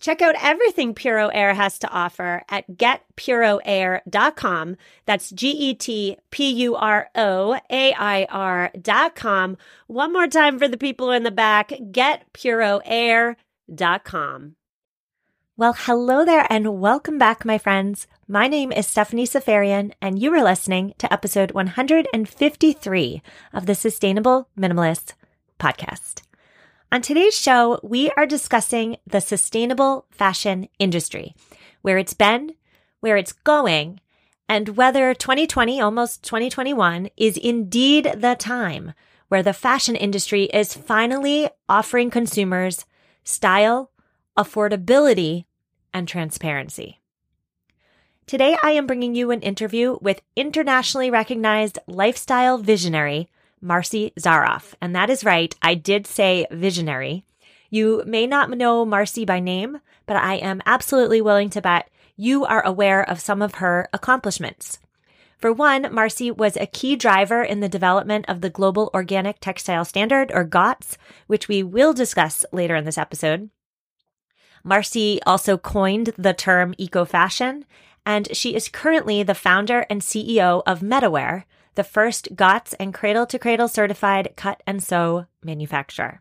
Check 0.00 0.20
out 0.20 0.34
everything 0.42 0.92
Puro 0.94 1.28
Air 1.28 1.54
has 1.54 1.78
to 1.78 1.88
offer 1.88 2.42
at 2.48 2.68
getpuroair.com. 2.70 4.76
That's 5.06 5.30
G 5.30 5.50
E 5.50 5.74
T 5.74 6.18
P 6.30 6.50
U 6.50 6.74
R 6.76 7.08
O 7.14 7.58
A 7.70 7.94
I 7.94 8.26
R.com. 8.28 9.56
One 9.86 10.12
more 10.12 10.26
time 10.26 10.58
for 10.58 10.68
the 10.68 10.76
people 10.76 11.10
in 11.10 11.22
the 11.22 11.30
back 11.30 11.70
getpuroair.com. 11.70 14.56
Well, 15.56 15.76
hello 15.78 16.24
there 16.24 16.48
and 16.50 16.80
welcome 16.80 17.16
back, 17.16 17.44
my 17.44 17.58
friends. 17.58 18.08
My 18.26 18.48
name 18.48 18.72
is 18.72 18.88
Stephanie 18.88 19.24
Seferian, 19.24 19.92
and 20.02 20.20
you 20.20 20.34
are 20.34 20.42
listening 20.42 20.94
to 20.98 21.12
episode 21.12 21.52
153 21.52 23.22
of 23.52 23.66
the 23.66 23.76
Sustainable 23.76 24.48
Minimalist 24.58 25.12
podcast. 25.60 26.23
On 26.94 27.02
today's 27.02 27.36
show, 27.36 27.80
we 27.82 28.12
are 28.12 28.24
discussing 28.24 28.98
the 29.04 29.20
sustainable 29.20 30.06
fashion 30.12 30.68
industry, 30.78 31.34
where 31.82 31.98
it's 31.98 32.14
been, 32.14 32.54
where 33.00 33.16
it's 33.16 33.32
going, 33.32 33.98
and 34.48 34.76
whether 34.76 35.12
2020, 35.12 35.80
almost 35.80 36.22
2021, 36.22 37.08
is 37.16 37.36
indeed 37.36 38.14
the 38.16 38.36
time 38.38 38.94
where 39.26 39.42
the 39.42 39.52
fashion 39.52 39.96
industry 39.96 40.44
is 40.44 40.72
finally 40.72 41.50
offering 41.68 42.10
consumers 42.10 42.84
style, 43.24 43.90
affordability, 44.38 45.46
and 45.92 46.06
transparency. 46.06 47.00
Today, 48.28 48.56
I 48.62 48.70
am 48.70 48.86
bringing 48.86 49.16
you 49.16 49.32
an 49.32 49.40
interview 49.40 49.98
with 50.00 50.22
internationally 50.36 51.10
recognized 51.10 51.80
lifestyle 51.88 52.56
visionary 52.56 53.28
Marci 53.64 54.12
Zaroff. 54.14 54.74
And 54.80 54.94
that 54.94 55.10
is 55.10 55.24
right. 55.24 55.54
I 55.62 55.74
did 55.74 56.06
say 56.06 56.46
visionary. 56.50 57.24
You 57.70 58.02
may 58.06 58.26
not 58.26 58.50
know 58.50 58.84
Marci 58.84 59.26
by 59.26 59.40
name, 59.40 59.80
but 60.06 60.16
I 60.16 60.34
am 60.34 60.62
absolutely 60.66 61.20
willing 61.20 61.50
to 61.50 61.62
bet 61.62 61.90
you 62.16 62.44
are 62.44 62.64
aware 62.64 63.08
of 63.08 63.20
some 63.20 63.42
of 63.42 63.56
her 63.56 63.88
accomplishments. 63.92 64.78
For 65.38 65.52
one, 65.52 65.84
Marci 65.84 66.34
was 66.34 66.56
a 66.56 66.66
key 66.66 66.96
driver 66.96 67.42
in 67.42 67.60
the 67.60 67.68
development 67.68 68.24
of 68.28 68.40
the 68.40 68.50
Global 68.50 68.90
Organic 68.94 69.40
Textile 69.40 69.84
Standard, 69.84 70.30
or 70.32 70.44
GOTS, 70.44 70.96
which 71.26 71.48
we 71.48 71.62
will 71.62 71.92
discuss 71.92 72.46
later 72.52 72.76
in 72.76 72.84
this 72.84 72.96
episode. 72.96 73.50
Marci 74.64 75.18
also 75.26 75.58
coined 75.58 76.12
the 76.16 76.32
term 76.32 76.74
eco 76.78 77.04
fashion, 77.04 77.66
and 78.06 78.34
she 78.34 78.54
is 78.54 78.68
currently 78.68 79.22
the 79.22 79.34
founder 79.34 79.84
and 79.90 80.00
CEO 80.00 80.62
of 80.66 80.80
MetaWear, 80.80 81.44
the 81.74 81.84
first 81.84 82.34
GOTS 82.34 82.74
and 82.74 82.94
cradle 82.94 83.26
to 83.26 83.38
cradle 83.38 83.68
certified 83.68 84.34
cut 84.36 84.62
and 84.66 84.82
sew 84.82 85.26
manufacturer. 85.42 86.20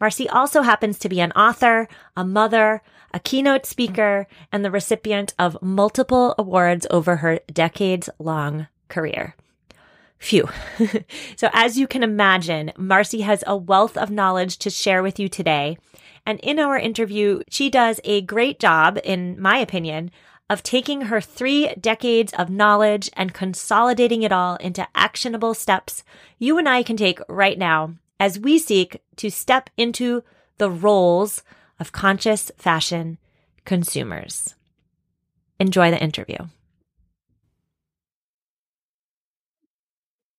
Marci 0.00 0.26
also 0.30 0.62
happens 0.62 0.98
to 0.98 1.08
be 1.08 1.20
an 1.20 1.32
author, 1.32 1.88
a 2.16 2.24
mother, 2.24 2.82
a 3.12 3.20
keynote 3.20 3.66
speaker, 3.66 4.26
and 4.52 4.64
the 4.64 4.70
recipient 4.70 5.34
of 5.38 5.60
multiple 5.62 6.34
awards 6.38 6.86
over 6.90 7.16
her 7.16 7.40
decades 7.52 8.08
long 8.18 8.68
career. 8.88 9.34
Phew. 10.18 10.48
so 11.36 11.48
as 11.52 11.78
you 11.78 11.86
can 11.86 12.02
imagine, 12.02 12.72
Marci 12.76 13.22
has 13.22 13.44
a 13.46 13.56
wealth 13.56 13.96
of 13.96 14.10
knowledge 14.10 14.58
to 14.58 14.70
share 14.70 15.02
with 15.02 15.18
you 15.18 15.28
today. 15.28 15.78
And 16.26 16.40
in 16.40 16.58
our 16.58 16.76
interview, 16.76 17.40
she 17.48 17.70
does 17.70 18.00
a 18.04 18.20
great 18.22 18.58
job, 18.58 18.98
in 19.04 19.40
my 19.40 19.58
opinion, 19.58 20.10
of 20.50 20.62
taking 20.62 21.02
her 21.02 21.20
three 21.20 21.74
decades 21.80 22.32
of 22.34 22.50
knowledge 22.50 23.10
and 23.14 23.34
consolidating 23.34 24.22
it 24.22 24.32
all 24.32 24.56
into 24.56 24.86
actionable 24.94 25.54
steps 25.54 26.02
you 26.38 26.58
and 26.58 26.68
I 26.68 26.82
can 26.82 26.96
take 26.96 27.20
right 27.28 27.58
now 27.58 27.94
as 28.18 28.38
we 28.38 28.58
seek 28.58 29.00
to 29.16 29.30
step 29.30 29.70
into 29.76 30.22
the 30.58 30.70
roles 30.70 31.42
of 31.78 31.92
conscious 31.92 32.50
fashion 32.56 33.18
consumers. 33.64 34.54
Enjoy 35.60 35.90
the 35.90 36.02
interview. 36.02 36.38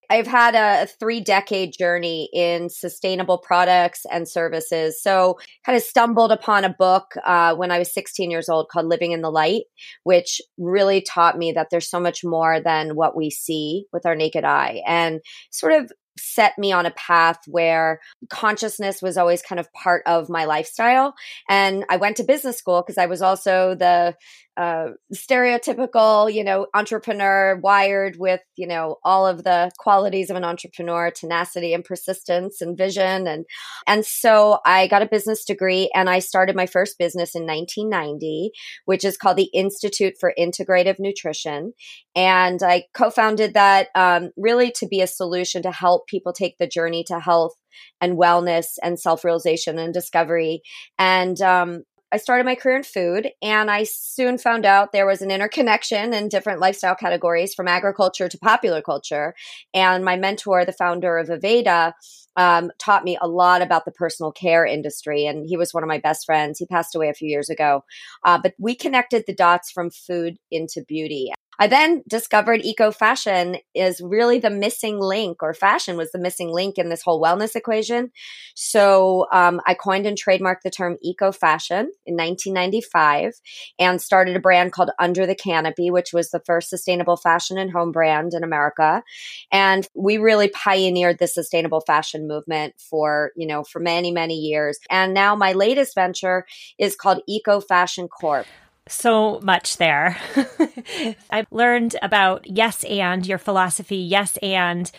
I've 0.09 0.27
had 0.27 0.55
a, 0.55 0.87
three 0.99 1.21
decade 1.21 1.73
journey 1.77 2.29
in 2.33 2.69
sustainable 2.69 3.37
products 3.37 4.05
and 4.11 4.27
services. 4.27 5.01
So, 5.01 5.37
kind 5.65 5.75
of 5.75 5.83
stumbled 5.83 6.31
upon 6.31 6.63
a 6.63 6.75
book 6.77 7.13
uh, 7.25 7.55
when 7.55 7.71
I 7.71 7.79
was 7.79 7.93
16 7.93 8.31
years 8.31 8.49
old 8.49 8.69
called 8.69 8.87
Living 8.87 9.11
in 9.11 9.21
the 9.21 9.31
Light, 9.31 9.63
which 10.03 10.41
really 10.57 11.01
taught 11.01 11.37
me 11.37 11.51
that 11.51 11.67
there's 11.69 11.89
so 11.89 11.99
much 11.99 12.23
more 12.23 12.59
than 12.59 12.95
what 12.95 13.15
we 13.15 13.29
see 13.29 13.85
with 13.93 14.05
our 14.05 14.15
naked 14.15 14.43
eye. 14.43 14.81
And 14.87 15.21
sort 15.51 15.73
of 15.73 15.91
set 16.19 16.57
me 16.57 16.71
on 16.71 16.85
a 16.85 16.91
path 16.91 17.39
where 17.47 17.99
consciousness 18.29 19.01
was 19.01 19.17
always 19.17 19.41
kind 19.41 19.59
of 19.59 19.71
part 19.73 20.03
of 20.05 20.29
my 20.29 20.45
lifestyle. 20.45 21.15
And 21.47 21.85
I 21.89 21.97
went 21.97 22.17
to 22.17 22.23
business 22.23 22.57
school 22.57 22.81
because 22.81 22.97
I 22.97 23.07
was 23.07 23.21
also 23.21 23.75
the 23.75 24.15
uh, 24.59 24.89
stereotypical, 25.15 26.31
you 26.31 26.43
know, 26.43 26.67
entrepreneur 26.73 27.57
wired 27.63 28.17
with, 28.19 28.41
you 28.57 28.67
know, 28.67 28.97
all 29.05 29.25
of 29.25 29.45
the 29.45 29.71
qualities 29.79 30.29
of 30.29 30.35
an 30.35 30.43
entrepreneur, 30.43 31.09
tenacity 31.09 31.73
and 31.73 31.85
persistence 31.85 32.59
and 32.59 32.77
vision. 32.77 33.25
And, 33.25 33.45
and 33.87 34.05
so 34.05 34.59
I 34.65 34.87
got 34.87 35.01
a 35.01 35.07
business 35.07 35.45
degree 35.45 35.89
and 35.95 36.09
I 36.09 36.19
started 36.19 36.57
my 36.57 36.65
first 36.65 36.99
business 36.99 37.35
in 37.35 37.45
1990, 37.45 38.51
which 38.83 39.05
is 39.05 39.15
called 39.15 39.37
the 39.37 39.49
Institute 39.53 40.15
for 40.19 40.33
Integrative 40.37 40.99
Nutrition. 40.99 41.71
And 42.13 42.61
I 42.61 42.83
co-founded 42.93 43.53
that 43.53 43.87
um, 43.95 44.31
really 44.35 44.71
to 44.71 44.87
be 44.87 44.99
a 44.99 45.07
solution 45.07 45.61
to 45.61 45.71
help 45.71 46.08
people 46.09 46.33
take 46.33 46.57
the 46.57 46.67
journey 46.67 47.03
to 47.05 47.19
health 47.19 47.55
and 48.01 48.17
wellness 48.17 48.77
and 48.81 48.99
self 48.99 49.23
realization 49.23 49.77
and 49.77 49.93
discovery. 49.93 50.61
And 50.97 51.41
um, 51.41 51.83
I 52.11 52.17
started 52.17 52.45
my 52.45 52.55
career 52.55 52.77
in 52.77 52.83
food 52.83 53.29
and 53.41 53.69
I 53.69 53.83
soon 53.83 54.39
found 54.39 54.65
out 54.65 54.91
there 54.91 55.05
was 55.05 55.21
an 55.21 55.29
interconnection 55.29 56.11
in 56.13 56.27
different 56.27 56.59
lifestyle 56.59 56.95
categories 56.95 57.53
from 57.53 57.67
agriculture 57.67 58.27
to 58.27 58.37
popular 58.39 58.81
culture. 58.81 59.35
And 59.75 60.03
my 60.03 60.15
mentor, 60.15 60.65
the 60.65 60.73
founder 60.73 61.17
of 61.19 61.27
Aveda, 61.27 61.93
um, 62.35 62.71
taught 62.79 63.03
me 63.03 63.17
a 63.21 63.27
lot 63.27 63.61
about 63.61 63.85
the 63.85 63.91
personal 63.91 64.31
care 64.31 64.65
industry. 64.65 65.25
And 65.27 65.45
he 65.47 65.55
was 65.57 65.73
one 65.73 65.83
of 65.83 65.89
my 65.89 65.99
best 65.99 66.25
friends. 66.25 66.57
He 66.57 66.65
passed 66.65 66.95
away 66.95 67.09
a 67.09 67.13
few 67.13 67.29
years 67.29 67.49
ago. 67.49 67.83
Uh, 68.25 68.39
but 68.41 68.53
we 68.57 68.75
connected 68.75 69.25
the 69.27 69.35
dots 69.35 69.69
from 69.69 69.91
food 69.91 70.37
into 70.49 70.83
beauty. 70.87 71.31
I 71.61 71.67
then 71.67 72.03
discovered 72.07 72.61
eco 72.63 72.89
fashion 72.89 73.57
is 73.75 73.99
really 73.99 74.39
the 74.39 74.49
missing 74.49 74.97
link, 74.97 75.43
or 75.43 75.53
fashion 75.53 75.97
was 75.97 76.13
the 76.13 76.19
missing 76.19 76.49
link 76.53 76.77
in 76.77 76.87
this 76.87 77.01
whole 77.01 77.21
wellness 77.21 77.53
equation. 77.53 78.11
So 78.55 79.27
um, 79.33 79.59
I 79.67 79.73
coined 79.73 80.05
and 80.05 80.17
trademarked 80.17 80.61
the 80.63 80.71
term 80.71 80.97
eco 81.01 81.33
fashion 81.33 81.91
in 82.05 82.15
1995 82.15 83.33
and 83.77 84.01
started 84.01 84.37
a 84.37 84.39
brand 84.39 84.71
called 84.71 84.91
Under 84.99 85.25
the 85.25 85.35
Canopy, 85.35 85.91
which 85.91 86.13
was 86.13 86.29
the 86.29 86.39
first 86.45 86.69
sustainable 86.69 87.17
fashion 87.17 87.57
and 87.57 87.71
home 87.71 87.91
brand 87.91 88.33
in 88.33 88.45
America. 88.45 89.03
And 89.51 89.85
we 89.93 90.17
really 90.17 90.47
pioneered 90.47 91.19
the 91.19 91.27
sustainable 91.27 91.81
fashion 91.81 92.25
movement 92.25 92.75
for, 92.77 93.31
you 93.35 93.45
know, 93.45 93.65
for 93.65 93.81
many, 93.81 94.11
many 94.11 94.35
years. 94.35 94.79
And 94.89 95.13
now 95.13 95.35
my 95.35 95.51
latest 95.51 95.93
venture 95.93 96.45
is 96.77 96.95
called 96.95 97.21
Eco 97.27 97.59
Fashion 97.59 98.07
Corp 98.07 98.47
so 98.89 99.39
much 99.41 99.77
there. 99.77 100.17
I've 101.29 101.47
learned 101.51 101.95
about 102.01 102.49
yes 102.49 102.83
and 102.83 103.25
your 103.25 103.37
philosophy, 103.37 103.97
yes 103.97 104.37
and 104.41 104.91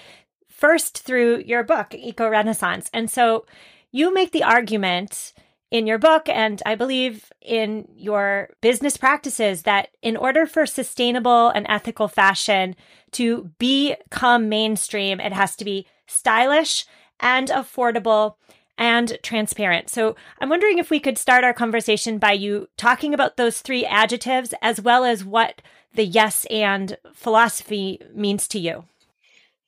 first 0.48 0.98
through 0.98 1.38
your 1.46 1.64
book, 1.64 1.94
Eco 1.94 2.28
Renaissance. 2.28 2.90
And 2.92 3.10
so 3.10 3.46
you 3.90 4.12
make 4.12 4.32
the 4.32 4.44
argument 4.44 5.32
in 5.70 5.87
your 5.87 5.98
book, 5.98 6.28
and 6.28 6.60
I 6.66 6.75
believe 6.75 7.32
in 7.40 7.87
your 7.94 8.50
business 8.60 8.96
practices, 8.96 9.62
that 9.62 9.88
in 10.02 10.16
order 10.16 10.44
for 10.46 10.66
sustainable 10.66 11.48
and 11.48 11.64
ethical 11.69 12.08
fashion 12.08 12.75
to 13.12 13.50
become 13.58 14.48
mainstream, 14.48 15.20
it 15.20 15.32
has 15.32 15.54
to 15.56 15.64
be 15.64 15.87
stylish 16.06 16.87
and 17.20 17.48
affordable 17.48 18.34
and 18.78 19.19
transparent. 19.22 19.90
So 19.90 20.17
I'm 20.40 20.49
wondering 20.49 20.78
if 20.78 20.90
we 20.90 21.00
could 21.00 21.19
start 21.19 21.44
our 21.44 21.52
conversation 21.52 22.19
by 22.19 22.32
you 22.32 22.69
talking 22.76 23.12
about 23.12 23.37
those 23.37 23.61
three 23.61 23.84
adjectives 23.84 24.55
as 24.62 24.81
well 24.81 25.05
as 25.05 25.25
what 25.25 25.61
the 25.94 26.05
yes 26.05 26.46
and 26.50 26.96
philosophy 27.12 28.00
means 28.14 28.49
to 28.49 28.58
you. 28.58 28.84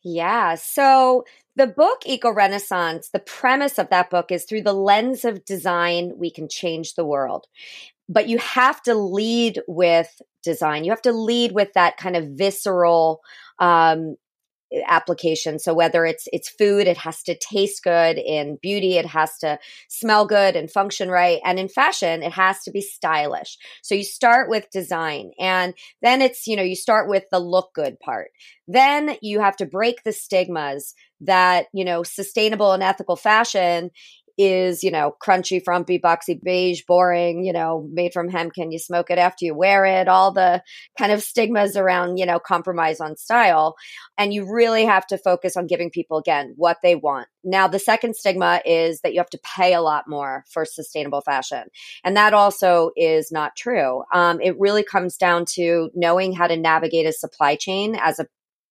Yeah. 0.03 0.55
So 0.57 1.25
the 1.57 1.67
book 1.67 2.03
Eco 2.07 2.31
Renaissance, 2.31 3.11
the 3.11 3.19
premise 3.19 3.79
of 3.79 3.91
that 3.91 4.11
book 4.11 4.33
is 4.33 4.45
through 4.45 4.63
the 4.63 4.73
lens 4.73 5.25
of 5.25 5.45
design, 5.45 6.13
we 6.17 6.31
can 6.31 6.49
change 6.49 6.95
the 6.95 7.05
world. 7.05 7.47
But 8.09 8.29
you 8.29 8.39
have 8.39 8.83
to 8.83 8.95
lead 8.95 9.61
with 9.69 10.21
design. 10.43 10.85
You 10.85 10.91
have 10.91 11.03
to 11.03 11.13
lead 11.13 11.53
with 11.53 11.73
that 11.75 11.97
kind 11.97 12.17
of 12.17 12.31
visceral 12.31 13.21
um, 13.59 14.17
application. 14.87 15.59
So 15.59 15.75
whether 15.75 16.05
it's 16.05 16.29
it's 16.33 16.49
food, 16.49 16.87
it 16.87 16.97
has 16.99 17.23
to 17.25 17.37
taste 17.37 17.83
good. 17.83 18.19
In 18.19 18.59
beauty, 18.63 18.97
it 18.97 19.07
has 19.07 19.39
to 19.39 19.59
smell 19.89 20.27
good 20.27 20.57
and 20.57 20.71
function 20.71 21.11
right. 21.11 21.41
And 21.45 21.59
in 21.59 21.69
fashion, 21.69 22.23
it 22.23 22.33
has 22.33 22.63
to 22.65 22.71
be 22.71 22.81
stylish. 22.81 23.59
So 23.83 23.95
you 23.95 24.05
start 24.05 24.49
with 24.49 24.71
design 24.71 25.33
and 25.39 25.75
then 26.01 26.23
it's, 26.23 26.47
you 26.47 26.57
know, 26.57 26.63
you 26.63 26.77
start 26.77 27.09
with 27.09 27.25
the 27.31 27.39
look 27.39 27.75
good 27.75 27.99
part. 28.01 28.31
Then 28.69 29.17
you 29.21 29.41
have 29.41 29.57
to 29.57 29.67
break 29.67 30.05
the 30.05 30.13
stigmas 30.13 30.95
that, 31.21 31.67
you 31.73 31.85
know, 31.85 32.03
sustainable 32.03 32.73
and 32.73 32.83
ethical 32.83 33.17
fashion 33.17 33.91
is, 34.39 34.83
you 34.83 34.91
know, 34.91 35.15
crunchy, 35.23 35.63
frumpy, 35.65 35.99
boxy, 35.99 36.41
beige, 36.43 36.83
boring, 36.87 37.45
you 37.45 37.53
know, 37.53 37.89
made 37.93 38.13
from 38.13 38.29
hemp. 38.29 38.55
Can 38.55 38.73
you 38.73 38.79
smoke 38.79 39.11
it 39.11 39.19
after 39.19 39.45
you 39.45 39.55
wear 39.55 39.85
it? 39.85 40.09
All 40.09 40.33
the 40.33 40.63
kind 40.99 41.13
of 41.13 41.23
stigmas 41.23 41.77
around, 41.77 42.17
you 42.17 42.27
know, 42.27 42.39
compromise 42.39 43.01
on 43.01 43.17
style. 43.17 43.77
And 44.19 44.33
you 44.33 44.53
really 44.53 44.85
have 44.85 45.07
to 45.09 45.19
focus 45.19 45.57
on 45.57 45.67
giving 45.67 45.91
people, 45.91 46.19
again, 46.19 46.55
what 46.57 46.79
they 46.83 46.95
want. 46.95 47.29
Now, 47.45 47.67
the 47.67 47.79
second 47.79 48.15
stigma 48.15 48.61
is 48.65 49.01
that 49.01 49.13
you 49.13 49.19
have 49.19 49.31
to 49.31 49.41
pay 49.57 49.75
a 49.75 49.81
lot 49.81 50.05
more 50.07 50.45
for 50.53 50.65
sustainable 50.65 51.23
fashion. 51.23 51.65
And 52.05 52.17
that 52.17 52.35
also 52.35 52.91
is 52.97 53.33
not 53.33 53.57
true. 53.57 54.05
Um, 54.13 54.41
it 54.41 54.59
really 54.59 54.85
comes 54.85 55.17
down 55.17 55.45
to 55.55 55.91
knowing 55.95 56.33
how 56.33 56.47
to 56.47 56.57
navigate 56.57 57.07
a 57.07 57.13
supply 57.13 57.57
chain 57.57 57.97
as 58.01 58.19
a 58.19 58.27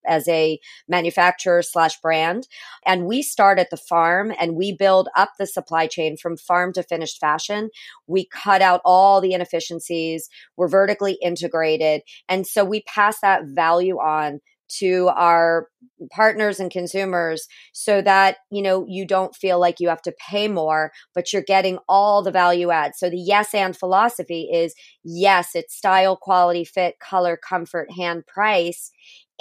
as 0.06 0.28
a 0.28 0.58
manufacturer 0.88 1.62
slash 1.62 2.00
brand. 2.00 2.46
And 2.86 3.06
we 3.06 3.22
start 3.22 3.58
at 3.58 3.70
the 3.70 3.76
farm 3.76 4.32
and 4.38 4.56
we 4.56 4.74
build 4.76 5.08
up 5.16 5.32
the 5.38 5.46
supply 5.46 5.86
chain 5.86 6.16
from 6.16 6.36
farm 6.36 6.72
to 6.74 6.82
finished 6.82 7.18
fashion. 7.18 7.70
We 8.06 8.26
cut 8.26 8.62
out 8.62 8.80
all 8.84 9.20
the 9.20 9.32
inefficiencies. 9.32 10.28
We're 10.56 10.68
vertically 10.68 11.18
integrated. 11.22 12.02
And 12.28 12.46
so 12.46 12.64
we 12.64 12.82
pass 12.82 13.20
that 13.20 13.42
value 13.46 13.96
on 13.98 14.40
to 14.78 15.10
our 15.14 15.68
partners 16.10 16.58
and 16.58 16.70
consumers 16.70 17.46
so 17.72 18.00
that 18.00 18.38
you 18.50 18.62
know 18.62 18.86
you 18.88 19.06
don't 19.06 19.36
feel 19.36 19.60
like 19.60 19.80
you 19.80 19.88
have 19.88 20.02
to 20.02 20.14
pay 20.30 20.48
more 20.48 20.90
but 21.14 21.32
you're 21.32 21.42
getting 21.42 21.78
all 21.88 22.22
the 22.22 22.30
value 22.30 22.70
add 22.70 22.92
so 22.96 23.10
the 23.10 23.18
yes 23.18 23.54
and 23.54 23.76
philosophy 23.76 24.48
is 24.52 24.74
yes 25.04 25.50
it's 25.54 25.76
style 25.76 26.16
quality 26.16 26.64
fit 26.64 26.98
color 26.98 27.36
comfort 27.36 27.90
hand 27.92 28.26
price 28.26 28.90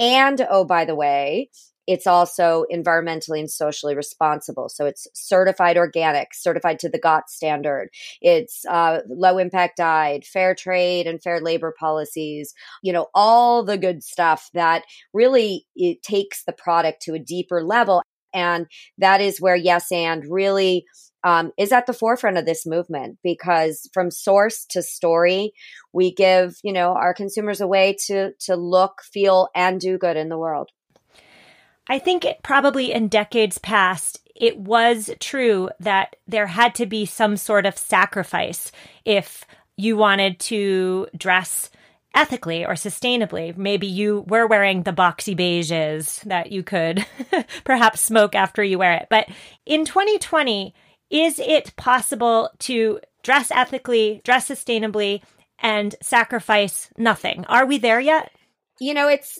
and 0.02 0.46
oh, 0.50 0.66
by 0.66 0.84
the 0.84 0.96
way, 0.96 1.50
it's 1.88 2.08
also 2.08 2.66
environmentally 2.74 3.40
and 3.40 3.50
socially 3.50 3.96
responsible. 3.96 4.70
So 4.70 4.86
it's 4.86 5.08
certified 5.14 5.78
organic, 5.78 6.34
certified 6.34 6.80
to 6.80 6.90
the 6.90 7.00
GOTS 7.00 7.36
standard. 7.36 7.90
It's 8.22 8.66
uh, 8.70 9.00
low 9.10 9.38
impact 9.38 9.78
dyed, 9.78 10.26
fair 10.26 10.56
trade 10.56 11.08
and 11.08 11.22
fair 11.22 11.42
labor 11.42 11.74
policies, 11.78 12.54
you 12.82 12.94
know, 12.94 13.08
all 13.14 13.64
the 13.64 13.78
good 13.78 14.04
stuff 14.04 14.50
that 14.54 14.84
really 15.14 15.66
it 15.76 16.02
takes 16.04 16.44
the 16.44 16.54
product 16.54 17.02
to 17.04 17.14
a 17.14 17.20
deeper 17.20 17.64
level. 17.64 18.02
And 18.34 18.68
that 18.98 19.22
is 19.22 19.42
where 19.42 19.56
Yes 19.56 19.92
and 19.92 20.24
really 20.30 20.86
um, 21.24 21.52
is 21.58 21.72
at 21.72 21.86
the 21.86 21.94
forefront 21.94 22.38
of 22.38 22.46
this 22.46 22.66
movement 22.66 23.20
because 23.24 23.90
from 23.94 24.10
source 24.10 24.66
to 24.72 24.82
story, 24.82 25.54
we 25.94 26.14
give 26.14 26.56
you 26.64 26.74
know 26.74 26.94
our 26.94 27.14
consumers 27.14 27.62
a 27.62 27.68
way 27.68 27.96
to 28.08 28.32
to 28.42 28.56
look, 28.56 29.02
feel, 29.04 29.50
and 29.56 29.80
do 29.80 29.98
good 29.98 30.18
in 30.18 30.30
the 30.30 30.38
world. 30.38 30.70
I 31.88 32.00
think 32.00 32.26
probably 32.44 32.92
in 32.92 33.08
decades 33.08 33.58
past, 33.58 34.20
it 34.36 34.58
was 34.58 35.12
true 35.20 35.70
that 35.80 36.16
there 36.28 36.48
had 36.48 36.74
to 36.76 36.86
be 36.86 37.06
some 37.06 37.38
sort 37.38 37.66
of 37.66 37.78
sacrifice 37.78 38.72
if 39.06 39.46
you 39.78 39.98
wanted 39.98 40.40
to 40.40 41.08
dress 41.18 41.70
ethically 42.14 42.66
or 42.66 42.74
sustainably. 42.74 43.56
Maybe 43.56 43.88
you 43.88 44.26
were 44.28 44.48
wearing 44.48 44.84
the 44.84 44.94
boxy 44.94 45.36
beiges 45.36 46.22
that 46.24 46.52
you 46.52 46.64
could 46.64 47.06
perhaps 47.64 48.02
smoke 48.02 48.36
after 48.36 48.64
you 48.64 48.78
wear 48.78 48.94
it. 48.94 49.08
But 49.10 49.28
in 49.66 49.86
2020, 49.86 50.74
is 51.10 51.40
it 51.40 51.76
possible 51.76 52.50
to 52.60 53.00
dress 53.24 53.52
ethically, 53.52 54.22
dress 54.24 54.50
sustainably, 54.50 55.22
and 55.60 55.96
sacrifice 56.02 56.90
nothing? 56.98 57.46
Are 57.46 57.66
we 57.66 57.78
there 57.78 58.00
yet? 58.00 58.32
You 58.80 58.94
know, 58.94 59.08
it's 59.08 59.40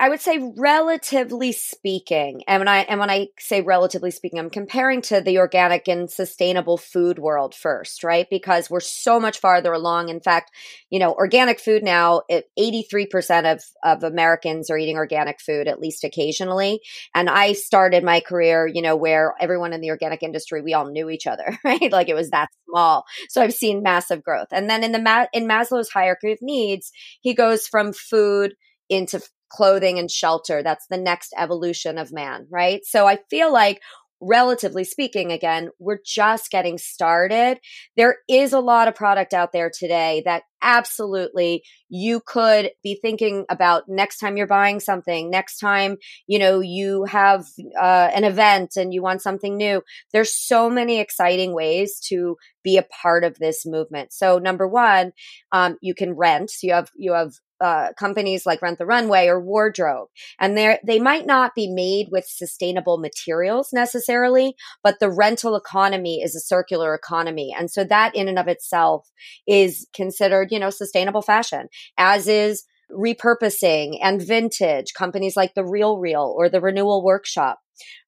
I 0.00 0.08
would 0.08 0.20
say 0.20 0.40
relatively 0.56 1.52
speaking, 1.52 2.42
and 2.48 2.60
when 2.60 2.68
I 2.68 2.78
and 2.80 2.98
when 2.98 3.10
I 3.10 3.28
say 3.38 3.62
relatively 3.62 4.10
speaking, 4.10 4.40
I'm 4.40 4.50
comparing 4.50 5.02
to 5.02 5.20
the 5.20 5.38
organic 5.38 5.86
and 5.86 6.10
sustainable 6.10 6.78
food 6.78 7.20
world 7.20 7.54
first, 7.54 8.02
right? 8.02 8.26
Because 8.28 8.68
we're 8.68 8.80
so 8.80 9.20
much 9.20 9.38
farther 9.38 9.72
along. 9.72 10.08
In 10.08 10.18
fact, 10.20 10.50
you 10.90 10.98
know, 10.98 11.12
organic 11.12 11.60
food 11.60 11.84
now, 11.84 12.22
83% 12.58 13.52
of 13.52 13.62
of 13.84 14.02
Americans 14.02 14.68
are 14.68 14.76
eating 14.76 14.96
organic 14.96 15.40
food 15.40 15.68
at 15.68 15.78
least 15.78 16.02
occasionally. 16.02 16.80
And 17.14 17.30
I 17.30 17.52
started 17.52 18.02
my 18.02 18.18
career, 18.18 18.66
you 18.66 18.82
know, 18.82 18.96
where 18.96 19.34
everyone 19.40 19.72
in 19.72 19.80
the 19.80 19.90
organic 19.90 20.24
industry, 20.24 20.60
we 20.60 20.74
all 20.74 20.90
knew 20.90 21.08
each 21.08 21.28
other, 21.28 21.56
right? 21.64 21.92
Like 21.92 22.08
it 22.08 22.16
was 22.16 22.30
that 22.30 22.48
small. 22.68 23.04
So 23.28 23.40
I've 23.40 23.54
seen 23.54 23.84
massive 23.84 24.24
growth. 24.24 24.48
And 24.50 24.68
then 24.68 24.82
in 24.82 24.90
the 24.90 25.28
in 25.32 25.46
Maslow's 25.46 25.90
hierarchy 25.90 26.32
of 26.32 26.38
needs, 26.42 26.90
he 27.20 27.32
goes 27.32 27.68
from 27.68 27.92
food 27.92 28.54
into 28.88 29.20
clothing 29.54 29.98
and 29.98 30.10
shelter. 30.10 30.62
That's 30.62 30.86
the 30.88 30.96
next 30.96 31.32
evolution 31.38 31.98
of 31.98 32.12
man, 32.12 32.46
right? 32.50 32.80
So 32.84 33.06
I 33.06 33.18
feel 33.30 33.52
like 33.52 33.80
relatively 34.20 34.84
speaking, 34.84 35.32
again, 35.32 35.68
we're 35.78 35.98
just 36.04 36.50
getting 36.50 36.78
started. 36.78 37.58
There 37.96 38.16
is 38.28 38.52
a 38.52 38.60
lot 38.60 38.88
of 38.88 38.94
product 38.94 39.34
out 39.34 39.52
there 39.52 39.70
today 39.70 40.22
that 40.24 40.44
absolutely 40.62 41.62
you 41.90 42.20
could 42.24 42.70
be 42.82 42.98
thinking 43.00 43.44
about 43.50 43.84
next 43.86 44.18
time 44.18 44.36
you're 44.36 44.46
buying 44.46 44.80
something, 44.80 45.30
next 45.30 45.58
time, 45.58 45.98
you 46.26 46.38
know, 46.38 46.60
you 46.60 47.04
have 47.04 47.44
uh, 47.78 48.10
an 48.14 48.24
event 48.24 48.76
and 48.76 48.94
you 48.94 49.02
want 49.02 49.20
something 49.20 49.56
new. 49.56 49.82
There's 50.12 50.34
so 50.34 50.70
many 50.70 51.00
exciting 51.00 51.52
ways 51.52 52.00
to 52.08 52.36
be 52.62 52.78
a 52.78 52.86
part 53.02 53.24
of 53.24 53.38
this 53.38 53.66
movement. 53.66 54.12
So 54.12 54.38
number 54.38 54.66
one, 54.66 55.12
um, 55.52 55.76
you 55.82 55.94
can 55.94 56.14
rent. 56.14 56.52
You 56.62 56.72
have, 56.72 56.90
you 56.96 57.12
have 57.12 57.34
uh, 57.64 57.94
companies 57.98 58.44
like 58.44 58.60
Rent 58.60 58.76
the 58.76 58.84
Runway 58.84 59.26
or 59.26 59.40
Wardrobe, 59.40 60.08
and 60.38 60.54
they 60.54 60.78
they 60.86 60.98
might 60.98 61.24
not 61.24 61.54
be 61.54 61.66
made 61.66 62.08
with 62.12 62.26
sustainable 62.26 62.98
materials 62.98 63.70
necessarily, 63.72 64.54
but 64.82 65.00
the 65.00 65.10
rental 65.10 65.56
economy 65.56 66.20
is 66.22 66.34
a 66.34 66.40
circular 66.40 66.94
economy, 66.94 67.54
and 67.58 67.70
so 67.70 67.82
that 67.84 68.14
in 68.14 68.28
and 68.28 68.38
of 68.38 68.48
itself 68.48 69.10
is 69.46 69.86
considered, 69.94 70.48
you 70.52 70.58
know, 70.58 70.68
sustainable 70.68 71.22
fashion, 71.22 71.68
as 71.96 72.28
is 72.28 72.64
repurposing 72.94 73.98
and 74.02 74.22
vintage 74.22 74.92
companies 74.96 75.36
like 75.36 75.54
the 75.54 75.64
Real 75.64 75.98
Real 75.98 76.34
or 76.36 76.48
the 76.48 76.60
Renewal 76.60 77.04
Workshop 77.04 77.58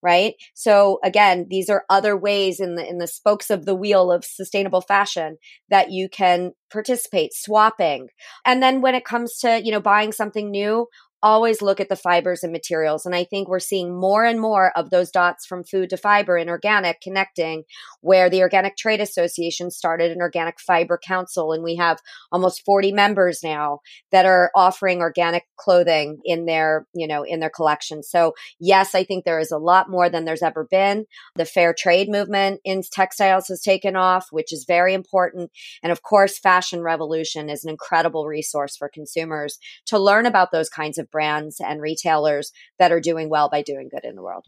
right? 0.03 0.35
So 0.55 0.99
again 1.03 1.47
these 1.51 1.69
are 1.69 1.85
other 1.91 2.17
ways 2.17 2.61
in 2.61 2.75
the 2.77 2.89
in 2.89 2.99
the 2.99 3.07
spokes 3.07 3.51
of 3.51 3.65
the 3.65 3.75
wheel 3.75 4.13
of 4.13 4.25
sustainable 4.25 4.81
fashion 4.81 5.39
that 5.71 5.91
you 5.91 6.09
can 6.09 6.53
participate 6.71 7.33
swapping. 7.33 8.09
And 8.45 8.63
then 8.63 8.81
when 8.81 8.95
it 8.95 9.05
comes 9.05 9.39
to 9.39 9.61
you 9.63 9.73
know 9.73 9.81
buying 9.81 10.13
something 10.13 10.51
new 10.51 10.87
always 11.23 11.63
look 11.63 11.81
at 11.81 11.89
the 11.89 11.97
fibers 11.97 12.43
and 12.43 12.53
materials. 12.53 13.07
And 13.07 13.15
I 13.15 13.25
think 13.25 13.49
we're 13.49 13.59
seeing 13.59 13.99
more 13.99 14.25
and 14.25 14.41
more 14.41 14.73
of 14.77 14.91
those 14.91 15.11
dots 15.11 15.47
from 15.47 15.65
food 15.65 15.91
to 15.91 15.97
fiber 15.97 16.37
and 16.37 16.51
organic 16.51 17.01
connecting, 17.01 17.65
where 18.01 18.29
the 18.29 18.43
Organic 18.43 18.77
Trade 18.77 19.01
Association 19.01 19.71
started 19.71 20.13
an 20.13 20.21
organic 20.21 20.61
fiber 20.61 20.99
council. 21.03 21.53
And 21.53 21.65
we 21.65 21.77
have 21.77 21.99
almost 22.31 22.65
40 22.65 22.93
members 22.93 23.41
now 23.43 23.81
that 24.13 24.27
are 24.27 24.51
offering 24.55 25.01
organic 25.01 25.45
clothing 25.57 26.21
in 26.25 26.47
their, 26.47 26.87
you 26.95 27.09
know, 27.09 27.23
in 27.23 27.41
their 27.41 27.51
collection. 27.51 28.03
So 28.03 28.35
yes, 28.61 28.95
I 28.95 29.03
think 29.03 29.25
there 29.25 29.41
is 29.41 29.51
a 29.51 29.59
lot 29.59 29.91
more 29.91 30.09
than 30.09 30.25
there's 30.25 30.43
ever 30.43 30.67
been. 30.71 31.07
The 31.35 31.45
fair 31.45 31.75
trade 31.77 32.09
movement 32.09 32.61
in 32.65 32.83
textiles 32.93 33.49
has 33.49 33.63
taken 33.63 33.97
off, 33.97 34.27
which 34.31 34.53
is 34.53 34.65
very 34.67 34.95
important. 34.95 35.51
And 35.83 35.91
of 35.91 36.03
course, 36.03 36.39
Fashion 36.39 36.83
Revolution 36.83 37.49
is 37.49 37.65
an 37.65 37.71
incredible 37.71 38.27
resource 38.27 38.77
for 38.77 38.89
consumers 38.89 39.59
to 39.87 39.99
learn 39.99 40.27
about 40.27 40.53
those 40.53 40.69
kinds 40.69 40.99
of 40.99 41.06
brands 41.11 41.61
and 41.61 41.81
retailers 41.81 42.53
that 42.79 42.93
are 42.93 43.01
doing 43.01 43.29
well 43.29 43.49
by 43.49 43.63
doing 43.63 43.89
good 43.89 44.05
in 44.05 44.17
the 44.17 44.23
world. 44.23 44.47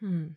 Hmm. 0.00 0.28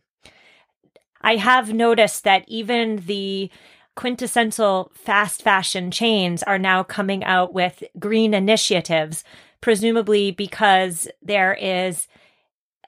I 1.20 1.36
have 1.36 1.72
noticed 1.72 2.24
that 2.24 2.44
even 2.48 2.96
the 3.06 3.50
quintessential 3.96 4.90
fast 4.94 5.42
fashion 5.42 5.90
chains 5.90 6.42
are 6.42 6.58
now 6.58 6.82
coming 6.82 7.24
out 7.24 7.54
with 7.54 7.82
green 7.98 8.34
initiatives, 8.34 9.24
presumably 9.60 10.30
because 10.30 11.08
there 11.22 11.54
is 11.54 12.08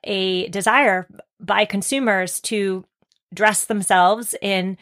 a 0.05 0.49
desire 0.49 1.07
by 1.41 1.65
consumers 1.65 2.41
to 2.41 2.85
dress 3.33 3.65
themselves 3.65 4.35
in 4.43 4.77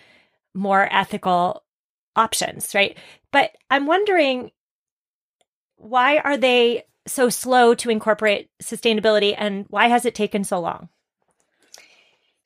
more 0.55 0.89
ethical 0.91 1.63
options, 2.17 2.75
right? 2.75 2.97
But 3.33 3.53
I'm 3.71 3.87
wondering 3.87 4.51
why 5.77 6.19
are 6.19 6.37
they 6.37 6.85
so 7.07 7.29
slow 7.29 7.75
to 7.75 7.91
incorporate 7.91 8.51
sustainability 8.63 9.35
and 9.37 9.67
why 9.69 9.89
has 9.89 10.05
it 10.05 10.15
taken 10.15 10.45
so 10.45 10.61
long? 10.61 10.89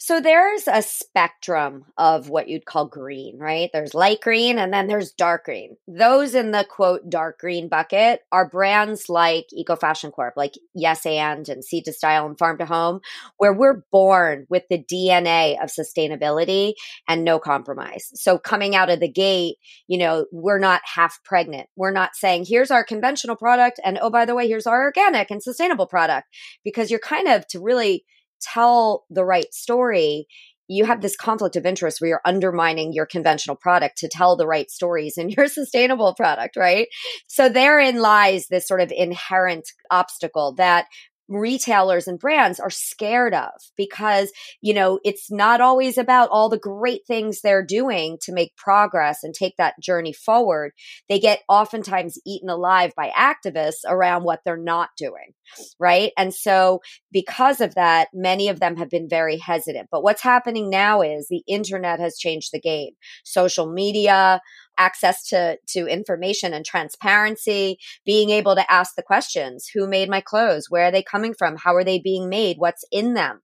So 0.09 0.23
there's 0.23 0.67
a 0.67 0.81
spectrum 0.81 1.85
of 1.99 2.31
what 2.31 2.49
you'd 2.49 2.65
call 2.65 2.87
green, 2.87 3.39
right? 3.39 3.69
There's 3.75 3.93
light 3.93 4.23
green 4.23 4.57
and 4.57 4.73
then 4.73 4.87
there's 4.87 5.13
dark 5.13 5.45
green. 5.45 5.77
Those 5.87 6.35
in 6.35 6.51
the 6.51 6.65
quote 6.65 7.11
dark 7.11 7.39
green 7.39 7.69
bucket 7.69 8.21
are 8.33 8.49
brands 8.49 9.11
like 9.11 9.49
Eco 9.53 9.77
Fashion 9.77 10.11
Corp, 10.11 10.33
like 10.35 10.55
Yes 10.75 11.05
and 11.05 11.47
and 11.51 11.63
Seed 11.63 11.85
to 11.85 11.93
Style 11.93 12.25
and 12.25 12.39
Farm 12.39 12.57
to 12.57 12.65
Home, 12.65 13.01
where 13.37 13.53
we're 13.53 13.83
born 13.93 14.47
with 14.49 14.63
the 14.71 14.83
DNA 14.83 15.63
of 15.63 15.69
sustainability 15.69 16.73
and 17.07 17.23
no 17.23 17.39
compromise. 17.39 18.11
So 18.15 18.39
coming 18.39 18.75
out 18.75 18.89
of 18.89 19.01
the 19.01 19.13
gate, 19.13 19.57
you 19.89 19.99
know, 19.99 20.25
we're 20.33 20.59
not 20.59 20.81
half 20.87 21.23
pregnant. 21.23 21.69
We're 21.77 21.93
not 21.93 22.17
saying, 22.17 22.47
here's 22.49 22.71
our 22.71 22.83
conventional 22.83 23.37
product 23.37 23.79
and 23.85 23.99
oh, 24.01 24.09
by 24.09 24.25
the 24.25 24.35
way, 24.35 24.49
here's 24.49 24.67
our 24.67 24.85
organic 24.85 25.31
and 25.31 25.43
sustainable 25.43 25.87
product 25.87 26.29
because 26.65 26.91
you're 26.91 26.99
kind 26.99 27.29
of 27.29 27.47
to 27.49 27.61
really 27.61 28.07
tell 28.41 29.05
the 29.11 29.25
right 29.25 29.53
story, 29.53 30.27
you 30.69 30.85
have 30.85 31.01
this 31.01 31.17
conflict 31.17 31.57
of 31.57 31.65
interest 31.65 32.01
where 32.01 32.09
you're 32.09 32.21
undermining 32.27 32.93
your 32.93 33.07
conventional 33.07 33.57
product 33.57 33.97
to 33.99 34.09
tell 34.09 34.37
the 34.37 34.47
right 34.47 34.71
stories 34.71 35.17
in 35.17 35.31
your 35.37 35.49
sustainable 35.49 36.15
product, 36.15 36.57
right? 36.57 36.89
So 37.27 37.49
therein 37.49 38.01
lies 38.01 38.49
this 38.49 38.69
sort 38.69 38.83
of 38.83 38.93
inherent 38.95 39.69
obstacle 39.91 40.55
that 40.57 40.87
retailers 41.29 42.09
and 42.09 42.19
brands 42.19 42.59
are 42.59 42.71
scared 42.71 43.35
of 43.35 43.51
because, 43.77 44.33
you 44.61 44.73
know, 44.73 44.99
it's 45.05 45.31
not 45.31 45.61
always 45.61 45.99
about 45.99 46.31
all 46.31 46.49
the 46.49 46.59
great 46.59 47.03
things 47.07 47.41
they're 47.41 47.65
doing 47.65 48.19
to 48.23 48.33
make 48.33 48.57
progress 48.57 49.23
and 49.23 49.35
take 49.35 49.57
that 49.59 49.75
journey 49.81 50.13
forward. 50.13 50.73
They 51.09 51.19
get 51.19 51.43
oftentimes 51.49 52.19
eaten 52.27 52.49
alive 52.49 52.93
by 52.97 53.11
activists 53.11 53.85
around 53.87 54.25
what 54.25 54.41
they're 54.45 54.57
not 54.57 54.91
doing. 54.97 55.35
Right. 55.79 56.13
And 56.17 56.35
so 56.35 56.81
because 57.13 57.61
of 57.61 57.75
that, 57.75 58.09
many 58.13 58.49
of 58.49 58.61
them 58.61 58.77
have 58.77 58.91
been 58.91 59.09
very 59.09 59.39
hesitant. 59.39 59.89
But 59.91 60.03
what's 60.03 60.23
happening 60.23 60.69
now 60.71 61.01
is 61.03 61.27
the 61.29 61.43
internet 61.47 62.01
has 62.01 62.19
changed 62.19 62.51
the 62.53 62.61
game. 62.61 62.93
Social 63.25 63.71
media, 63.71 64.41
access 64.79 65.27
to 65.29 65.59
to 65.67 65.87
information 65.87 66.55
and 66.55 66.65
transparency 66.65 67.79
being 68.07 68.31
able 68.31 68.55
to 68.55 68.73
ask 68.73 68.95
the 68.95 69.03
questions 69.03 69.69
who 69.75 69.87
made 69.87 70.09
my 70.09 70.21
clothes 70.21 70.67
where 70.71 70.87
are 70.87 70.91
they 70.91 71.03
coming 71.03 71.35
from 71.35 71.57
how 71.57 71.75
are 71.75 71.85
they 71.85 71.99
being 71.99 72.29
made 72.29 72.57
what's 72.59 72.85
in 72.91 73.15
them? 73.15 73.41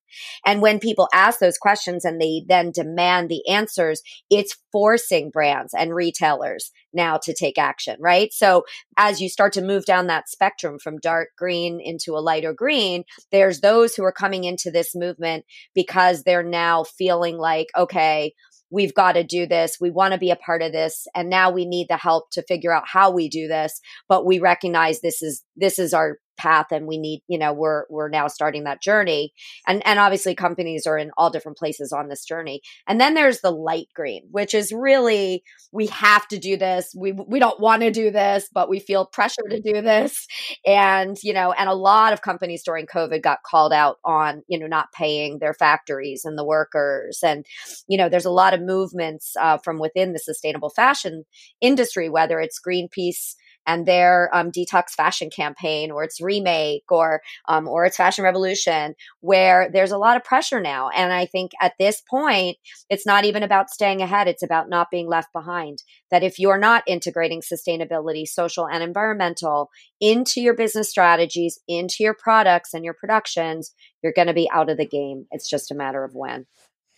And 0.46 0.62
when 0.62 0.78
people 0.78 1.08
ask 1.12 1.40
those 1.40 1.58
questions 1.58 2.04
and 2.04 2.20
they 2.20 2.44
then 2.46 2.70
demand 2.70 3.28
the 3.28 3.46
answers 3.48 4.02
it's 4.30 4.56
forcing 4.72 5.30
brands 5.30 5.74
and 5.74 5.94
retailers 5.94 6.70
now 6.92 7.18
to 7.18 7.34
take 7.34 7.58
action 7.58 7.96
right? 8.00 8.32
So 8.32 8.64
as 8.96 9.20
you 9.20 9.28
start 9.28 9.52
to 9.54 9.62
move 9.62 9.84
down 9.84 10.06
that 10.06 10.28
spectrum 10.28 10.78
from 10.78 10.98
dark 10.98 11.30
green 11.36 11.80
into 11.80 12.12
a 12.12 12.22
lighter 12.22 12.52
green 12.52 13.04
there's 13.32 13.60
those 13.60 13.94
who 13.94 14.04
are 14.04 14.12
coming 14.12 14.44
into 14.44 14.70
this 14.70 14.94
movement 14.94 15.44
because 15.74 16.22
they're 16.22 16.42
now 16.42 16.84
feeling 16.84 17.36
like 17.38 17.68
okay 17.76 18.32
we've 18.74 18.92
got 18.92 19.12
to 19.12 19.22
do 19.22 19.46
this. 19.46 19.76
We 19.80 19.90
want 19.90 20.12
to 20.12 20.18
be 20.18 20.32
a 20.32 20.36
part 20.36 20.60
of 20.60 20.72
this. 20.72 21.06
And 21.14 21.30
now 21.30 21.50
we 21.50 21.64
need 21.64 21.86
the 21.88 21.96
help 21.96 22.30
to 22.32 22.42
figure 22.42 22.74
out 22.74 22.88
how 22.88 23.12
we 23.12 23.28
do 23.28 23.46
this. 23.46 23.80
But 24.08 24.26
we 24.26 24.40
recognize 24.40 25.00
this 25.00 25.22
is, 25.22 25.44
this 25.56 25.78
is 25.78 25.94
our 25.94 26.18
path 26.36 26.72
and 26.72 26.86
we 26.86 26.98
need 26.98 27.22
you 27.28 27.38
know 27.38 27.52
we're 27.52 27.84
we're 27.88 28.08
now 28.08 28.28
starting 28.28 28.64
that 28.64 28.82
journey. 28.82 29.32
And 29.66 29.84
and 29.86 29.98
obviously 29.98 30.34
companies 30.34 30.86
are 30.86 30.98
in 30.98 31.10
all 31.16 31.30
different 31.30 31.58
places 31.58 31.92
on 31.92 32.08
this 32.08 32.24
journey. 32.24 32.60
And 32.86 33.00
then 33.00 33.14
there's 33.14 33.40
the 33.40 33.50
light 33.50 33.88
green 33.94 34.22
which 34.30 34.54
is 34.54 34.72
really 34.72 35.42
we 35.72 35.86
have 35.88 36.26
to 36.28 36.38
do 36.38 36.56
this. 36.56 36.94
We 36.96 37.12
we 37.12 37.38
don't 37.38 37.60
want 37.60 37.82
to 37.82 37.90
do 37.90 38.10
this 38.10 38.48
but 38.52 38.68
we 38.68 38.80
feel 38.80 39.06
pressure 39.06 39.48
to 39.48 39.60
do 39.60 39.80
this. 39.82 40.26
And 40.66 41.16
you 41.22 41.32
know 41.32 41.52
and 41.52 41.68
a 41.68 41.74
lot 41.74 42.12
of 42.12 42.22
companies 42.22 42.62
during 42.62 42.86
covid 42.86 43.22
got 43.22 43.42
called 43.44 43.72
out 43.72 43.96
on 44.04 44.42
you 44.48 44.58
know 44.58 44.66
not 44.66 44.92
paying 44.92 45.38
their 45.38 45.54
factories 45.54 46.24
and 46.24 46.38
the 46.38 46.44
workers. 46.44 47.20
And 47.22 47.44
you 47.88 47.98
know 47.98 48.08
there's 48.08 48.24
a 48.24 48.30
lot 48.30 48.54
of 48.54 48.60
movements 48.60 49.34
uh, 49.40 49.58
from 49.58 49.78
within 49.78 50.12
the 50.12 50.18
sustainable 50.18 50.70
fashion 50.70 51.24
industry 51.60 52.08
whether 52.08 52.40
it's 52.40 52.60
greenpeace 52.60 53.34
and 53.66 53.86
their 53.86 54.30
um, 54.34 54.50
detox 54.50 54.90
fashion 54.90 55.30
campaign 55.30 55.90
or 55.90 56.04
its 56.04 56.20
remake 56.20 56.84
or 56.90 57.20
um, 57.48 57.68
or 57.68 57.84
its 57.84 57.96
fashion 57.96 58.24
revolution 58.24 58.94
where 59.20 59.70
there's 59.72 59.92
a 59.92 59.98
lot 59.98 60.16
of 60.16 60.24
pressure 60.24 60.60
now. 60.60 60.90
And 60.90 61.12
i 61.12 61.26
think 61.26 61.52
at 61.60 61.74
this 61.78 62.02
point 62.08 62.56
it's 62.88 63.06
not 63.06 63.24
even 63.24 63.42
about 63.42 63.70
staying 63.70 64.00
ahead 64.00 64.28
it's 64.28 64.42
about 64.42 64.68
not 64.68 64.90
being 64.90 65.08
left 65.08 65.32
behind. 65.32 65.82
That 66.10 66.22
if 66.22 66.38
you're 66.38 66.58
not 66.58 66.84
integrating 66.86 67.40
sustainability 67.40 68.26
social 68.26 68.66
and 68.66 68.82
environmental 68.82 69.70
into 70.00 70.40
your 70.40 70.54
business 70.54 70.90
strategies 70.90 71.58
into 71.68 71.96
your 72.00 72.14
products 72.14 72.74
and 72.74 72.84
your 72.84 72.94
productions 72.94 73.72
you're 74.02 74.12
going 74.12 74.28
to 74.28 74.34
be 74.34 74.50
out 74.52 74.68
of 74.68 74.76
the 74.76 74.86
game. 74.86 75.26
It's 75.30 75.48
just 75.48 75.70
a 75.70 75.74
matter 75.74 76.04
of 76.04 76.14
when. 76.14 76.46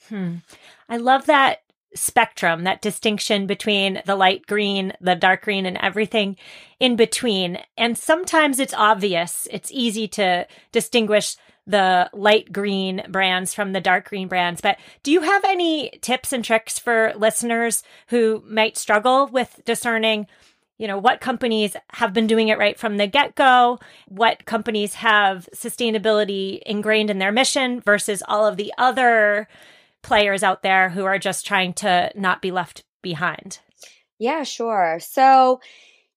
Hmm. 0.08 0.36
i 0.88 0.98
love 0.98 1.26
that 1.26 1.58
spectrum, 1.94 2.64
that 2.64 2.82
distinction 2.82 3.46
between 3.46 4.02
the 4.06 4.16
light 4.16 4.46
green, 4.46 4.92
the 5.00 5.14
dark 5.14 5.42
green, 5.42 5.66
and 5.66 5.76
everything 5.78 6.36
in 6.78 6.96
between. 6.96 7.58
And 7.76 7.96
sometimes 7.96 8.58
it's 8.58 8.74
obvious, 8.74 9.48
it's 9.50 9.70
easy 9.72 10.08
to 10.08 10.46
distinguish 10.72 11.36
the 11.66 12.08
light 12.12 12.52
green 12.52 13.02
brands 13.08 13.52
from 13.52 13.72
the 13.72 13.80
dark 13.80 14.08
green 14.08 14.28
brands. 14.28 14.60
But 14.60 14.78
do 15.02 15.10
you 15.10 15.22
have 15.22 15.44
any 15.44 15.90
tips 16.00 16.32
and 16.32 16.44
tricks 16.44 16.78
for 16.78 17.12
listeners 17.16 17.82
who 18.08 18.44
might 18.46 18.76
struggle 18.76 19.26
with 19.26 19.60
discerning? 19.64 20.28
You 20.78 20.86
know, 20.86 20.98
what 20.98 21.20
companies 21.20 21.74
have 21.94 22.12
been 22.12 22.26
doing 22.26 22.48
it 22.48 22.58
right 22.58 22.78
from 22.78 22.98
the 22.98 23.06
get 23.06 23.34
go, 23.34 23.78
what 24.06 24.44
companies 24.44 24.94
have 24.94 25.48
sustainability 25.54 26.60
ingrained 26.64 27.10
in 27.10 27.18
their 27.18 27.32
mission 27.32 27.80
versus 27.80 28.22
all 28.28 28.46
of 28.46 28.56
the 28.56 28.72
other 28.78 29.48
players 30.06 30.42
out 30.44 30.62
there 30.62 30.88
who 30.88 31.04
are 31.04 31.18
just 31.18 31.44
trying 31.46 31.74
to 31.74 32.12
not 32.14 32.40
be 32.40 32.52
left 32.52 32.84
behind? 33.02 33.58
Yeah, 34.18 34.44
sure. 34.44 34.98
So, 35.00 35.60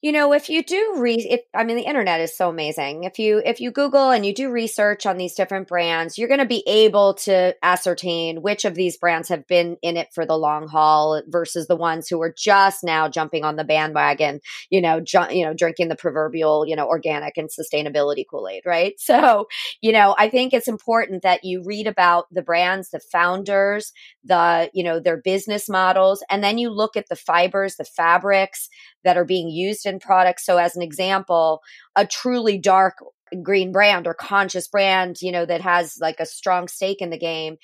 you 0.01 0.13
know, 0.13 0.31
if 0.31 0.49
you 0.49 0.63
do 0.63 0.95
read, 0.97 1.25
if 1.29 1.41
I 1.53 1.65
mean, 1.65 1.75
the 1.75 1.83
internet 1.83 2.21
is 2.21 2.35
so 2.35 2.47
amazing. 2.49 3.03
If 3.03 3.19
you 3.19 3.41
if 3.43 3.59
you 3.59 3.69
Google 3.69 4.11
and 4.11 4.25
you 4.25 4.33
do 4.33 4.49
research 4.49 5.05
on 5.05 5.17
these 5.17 5.35
different 5.35 5.67
brands, 5.67 6.17
you're 6.17 6.29
going 6.29 6.39
to 6.39 6.45
be 6.45 6.63
able 6.67 7.15
to 7.25 7.53
ascertain 7.61 8.41
which 8.41 8.63
of 8.63 8.75
these 8.75 8.95
brands 8.95 9.27
have 9.27 9.45
been 9.45 9.75
in 9.81 9.97
it 9.97 10.07
for 10.13 10.25
the 10.25 10.37
long 10.37 10.69
haul 10.69 11.21
versus 11.27 11.67
the 11.67 11.75
ones 11.75 12.07
who 12.07 12.21
are 12.21 12.33
just 12.37 12.81
now 12.81 13.09
jumping 13.09 13.43
on 13.43 13.57
the 13.57 13.65
bandwagon. 13.65 14.39
You 14.69 14.79
know, 14.81 15.01
ju- 15.01 15.31
you 15.31 15.45
know, 15.45 15.53
drinking 15.53 15.89
the 15.89 15.97
proverbial 15.97 16.65
you 16.65 16.77
know 16.77 16.87
organic 16.87 17.35
and 17.37 17.49
sustainability 17.49 18.23
Kool 18.29 18.47
Aid, 18.47 18.63
right? 18.65 18.93
So, 19.09 19.47
you 19.81 19.91
know, 19.91 20.15
I 20.19 20.29
think 20.29 20.53
it's 20.53 20.67
important 20.67 21.23
that 21.23 21.43
you 21.43 21.63
read 21.65 21.87
about 21.87 22.25
the 22.31 22.43
brands, 22.43 22.91
the 22.91 22.99
founders, 23.11 23.91
the 24.23 24.69
you 24.73 24.83
know 24.83 24.99
their 24.99 25.17
business 25.17 25.67
models, 25.67 26.23
and 26.29 26.43
then 26.43 26.57
you 26.59 26.69
look 26.69 26.95
at 26.95 27.09
the 27.09 27.15
fibers, 27.15 27.75
the 27.75 27.85
fabrics 27.85 28.69
that 29.03 29.17
are 29.17 29.25
being 29.25 29.49
used 29.49 29.85
in 29.85 29.99
products. 29.99 30.45
So, 30.45 30.57
as 30.57 30.75
an 30.75 30.81
example, 30.81 31.61
a 31.95 32.05
truly 32.05 32.57
dark 32.57 32.97
green 33.43 33.71
brand 33.71 34.07
or 34.07 34.13
conscious 34.13 34.67
brand, 34.67 35.17
you 35.21 35.31
know, 35.31 35.45
that 35.45 35.61
has 35.61 35.97
like 36.01 36.19
a 36.19 36.25
strong 36.25 36.67
stake 36.67 37.01
in 37.01 37.09
the 37.09 37.17
game 37.17 37.57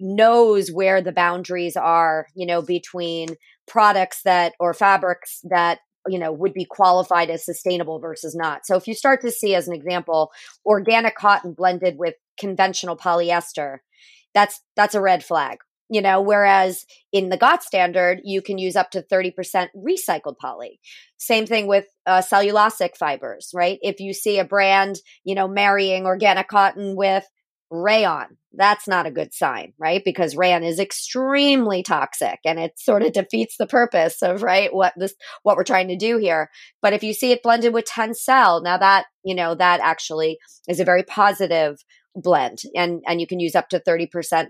knows 0.00 0.70
where 0.70 1.02
the 1.02 1.12
boundaries 1.12 1.76
are, 1.76 2.26
you 2.34 2.46
know, 2.46 2.62
between 2.62 3.28
products 3.66 4.22
that 4.24 4.54
or 4.60 4.72
fabrics 4.72 5.40
that 5.44 5.80
you 6.06 6.18
know 6.18 6.32
would 6.32 6.54
be 6.54 6.64
qualified 6.64 7.30
as 7.30 7.44
sustainable 7.44 7.98
versus 7.98 8.34
not. 8.34 8.64
So 8.64 8.76
if 8.76 8.86
you 8.86 8.94
start 8.94 9.20
to 9.22 9.30
see 9.30 9.54
as 9.54 9.68
an 9.68 9.74
example 9.74 10.30
organic 10.64 11.16
cotton 11.16 11.52
blended 11.52 11.96
with 11.98 12.14
conventional 12.38 12.96
polyester, 12.96 13.78
that's 14.34 14.60
that's 14.76 14.94
a 14.94 15.00
red 15.00 15.24
flag 15.24 15.58
you 15.90 16.00
know 16.00 16.20
whereas 16.20 16.84
in 17.12 17.28
the 17.28 17.36
GOTS 17.36 17.66
standard 17.66 18.20
you 18.24 18.42
can 18.42 18.58
use 18.58 18.76
up 18.76 18.90
to 18.90 19.02
30% 19.02 19.68
recycled 19.76 20.38
poly. 20.38 20.80
Same 21.18 21.46
thing 21.46 21.66
with 21.66 21.86
uh, 22.06 22.22
cellulosic 22.22 22.96
fibers 22.96 23.50
right? 23.54 23.78
If 23.82 24.00
you 24.00 24.12
see 24.12 24.38
a 24.38 24.44
brand 24.44 24.96
you 25.24 25.34
know 25.34 25.48
marrying 25.48 26.06
organic 26.06 26.48
cotton 26.48 26.96
with 26.96 27.26
rayon 27.70 28.38
that's 28.54 28.88
not 28.88 29.06
a 29.06 29.10
good 29.10 29.34
sign 29.34 29.72
right? 29.78 30.02
Because 30.04 30.36
rayon 30.36 30.64
is 30.64 30.80
extremely 30.80 31.82
toxic 31.82 32.38
and 32.44 32.58
it 32.58 32.78
sort 32.78 33.02
of 33.02 33.12
defeats 33.12 33.56
the 33.58 33.66
purpose 33.66 34.22
of 34.22 34.42
right 34.42 34.72
what 34.74 34.94
this 34.96 35.14
what 35.42 35.56
we're 35.56 35.64
trying 35.64 35.88
to 35.88 35.96
do 35.96 36.18
here. 36.18 36.50
But 36.82 36.92
if 36.92 37.02
you 37.02 37.12
see 37.12 37.32
it 37.32 37.42
blended 37.42 37.74
with 37.74 37.84
tencel 37.84 38.62
now 38.62 38.78
that 38.78 39.06
you 39.24 39.34
know 39.34 39.54
that 39.54 39.80
actually 39.80 40.38
is 40.66 40.80
a 40.80 40.84
very 40.84 41.02
positive 41.02 41.78
blend 42.16 42.58
and 42.74 43.02
and 43.06 43.20
you 43.20 43.26
can 43.26 43.40
use 43.40 43.54
up 43.54 43.68
to 43.68 43.80
30% 43.80 44.08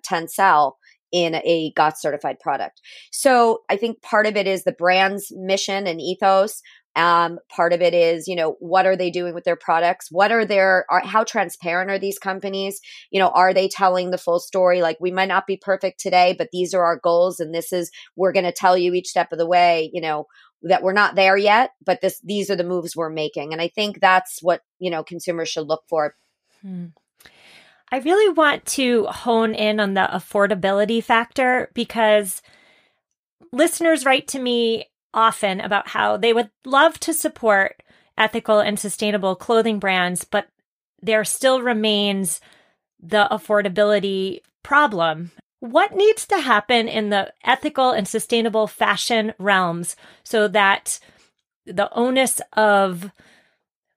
tencel 0.09 0.73
in 1.13 1.37
a 1.37 1.73
GOTS 1.77 2.03
certified 2.03 2.39
product. 2.41 2.81
So 3.11 3.63
I 3.69 3.77
think 3.77 4.03
part 4.03 4.27
of 4.27 4.37
it 4.37 4.47
is 4.47 4.65
the 4.65 4.73
brand's 4.73 5.33
mission 5.35 5.87
and 5.87 6.01
ethos 6.01 6.63
Um, 6.97 7.39
part 7.49 7.73
of 7.73 7.81
it 7.81 7.95
is, 7.95 8.27
you 8.27 8.35
know, 8.35 8.57
what 8.59 8.85
are 8.85 8.97
they 8.97 9.11
doing 9.11 9.33
with 9.33 9.45
their 9.45 9.57
products? 9.57 10.09
What 10.11 10.33
are 10.33 10.45
their, 10.45 10.85
are, 10.91 11.01
how 11.07 11.23
transparent 11.23 11.91
are 11.93 11.99
these 11.99 12.19
companies? 12.19 12.81
You 13.11 13.21
know, 13.21 13.29
are 13.29 13.55
they 13.55 13.69
telling 13.69 14.11
the 14.11 14.19
full 14.19 14.41
story? 14.41 14.83
Like 14.83 14.97
we 14.99 15.13
might 15.13 15.29
not 15.29 15.47
be 15.47 15.57
perfect 15.57 16.01
today, 16.01 16.35
but 16.37 16.49
these 16.51 16.75
are 16.75 16.83
our 16.83 16.99
goals. 16.99 17.39
And 17.39 17.55
this 17.55 17.73
is, 17.73 17.93
we're 18.17 18.33
going 18.33 18.47
to 18.47 18.53
tell 18.53 18.77
you 18.77 18.95
each 18.95 19.07
step 19.07 19.31
of 19.31 19.39
the 19.39 19.47
way, 19.47 19.91
you 19.93 20.01
know, 20.01 20.27
that 20.63 20.83
we're 20.83 20.93
not 20.93 21.15
there 21.15 21.37
yet, 21.37 21.71
but 21.87 22.01
this, 22.01 22.21
these 22.25 22.51
are 22.51 22.57
the 22.57 22.65
moves 22.65 22.97
we're 22.97 23.11
making. 23.11 23.53
And 23.53 23.63
I 23.63 23.69
think 23.69 24.01
that's 24.01 24.41
what, 24.43 24.63
you 24.81 24.91
know, 24.91 25.05
consumers 25.05 25.49
should 25.49 25.69
look 25.69 25.85
for. 25.89 26.17
Hmm. 26.63 26.87
I 27.91 27.99
really 27.99 28.33
want 28.33 28.67
to 28.67 29.05
hone 29.07 29.55
in 29.55 29.81
on 29.81 29.95
the 29.95 30.09
affordability 30.13 31.03
factor 31.03 31.71
because 31.75 32.43
listeners 33.53 34.05
write 34.05 34.29
to 34.29 34.39
me 34.39 34.87
often 35.15 35.61
about 35.61 35.89
how 35.89 36.17
they 36.17 36.33
would 36.33 36.51
love 36.65 37.01
to 37.01 37.15
support 37.15 37.83
ethical 38.17 38.61
and 38.61 38.79
sustainable 38.79 39.37
clothing 39.37 39.79
brands, 39.79 40.25
but 40.25 40.49
there 41.01 41.25
still 41.25 41.63
remains 41.63 42.41
the 43.01 43.27
affordability 43.31 44.41
problem. 44.63 45.31
What 45.61 45.97
needs 45.97 46.27
to 46.27 46.41
happen 46.41 46.89
in 46.89 47.11
the 47.11 47.33
ethical 47.45 47.91
and 47.93 48.07
sustainable 48.07 48.67
fashion 48.67 49.33
realms 49.39 49.97
so 50.25 50.47
that 50.49 51.01
the 51.65 51.93
onus 51.93 52.41
of 52.53 53.11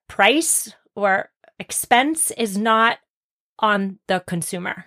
price 0.07 0.74
or 0.95 1.29
expense 1.60 2.31
is 2.31 2.57
not 2.57 3.00
on 3.62 4.00
the 4.08 4.24
consumer? 4.27 4.86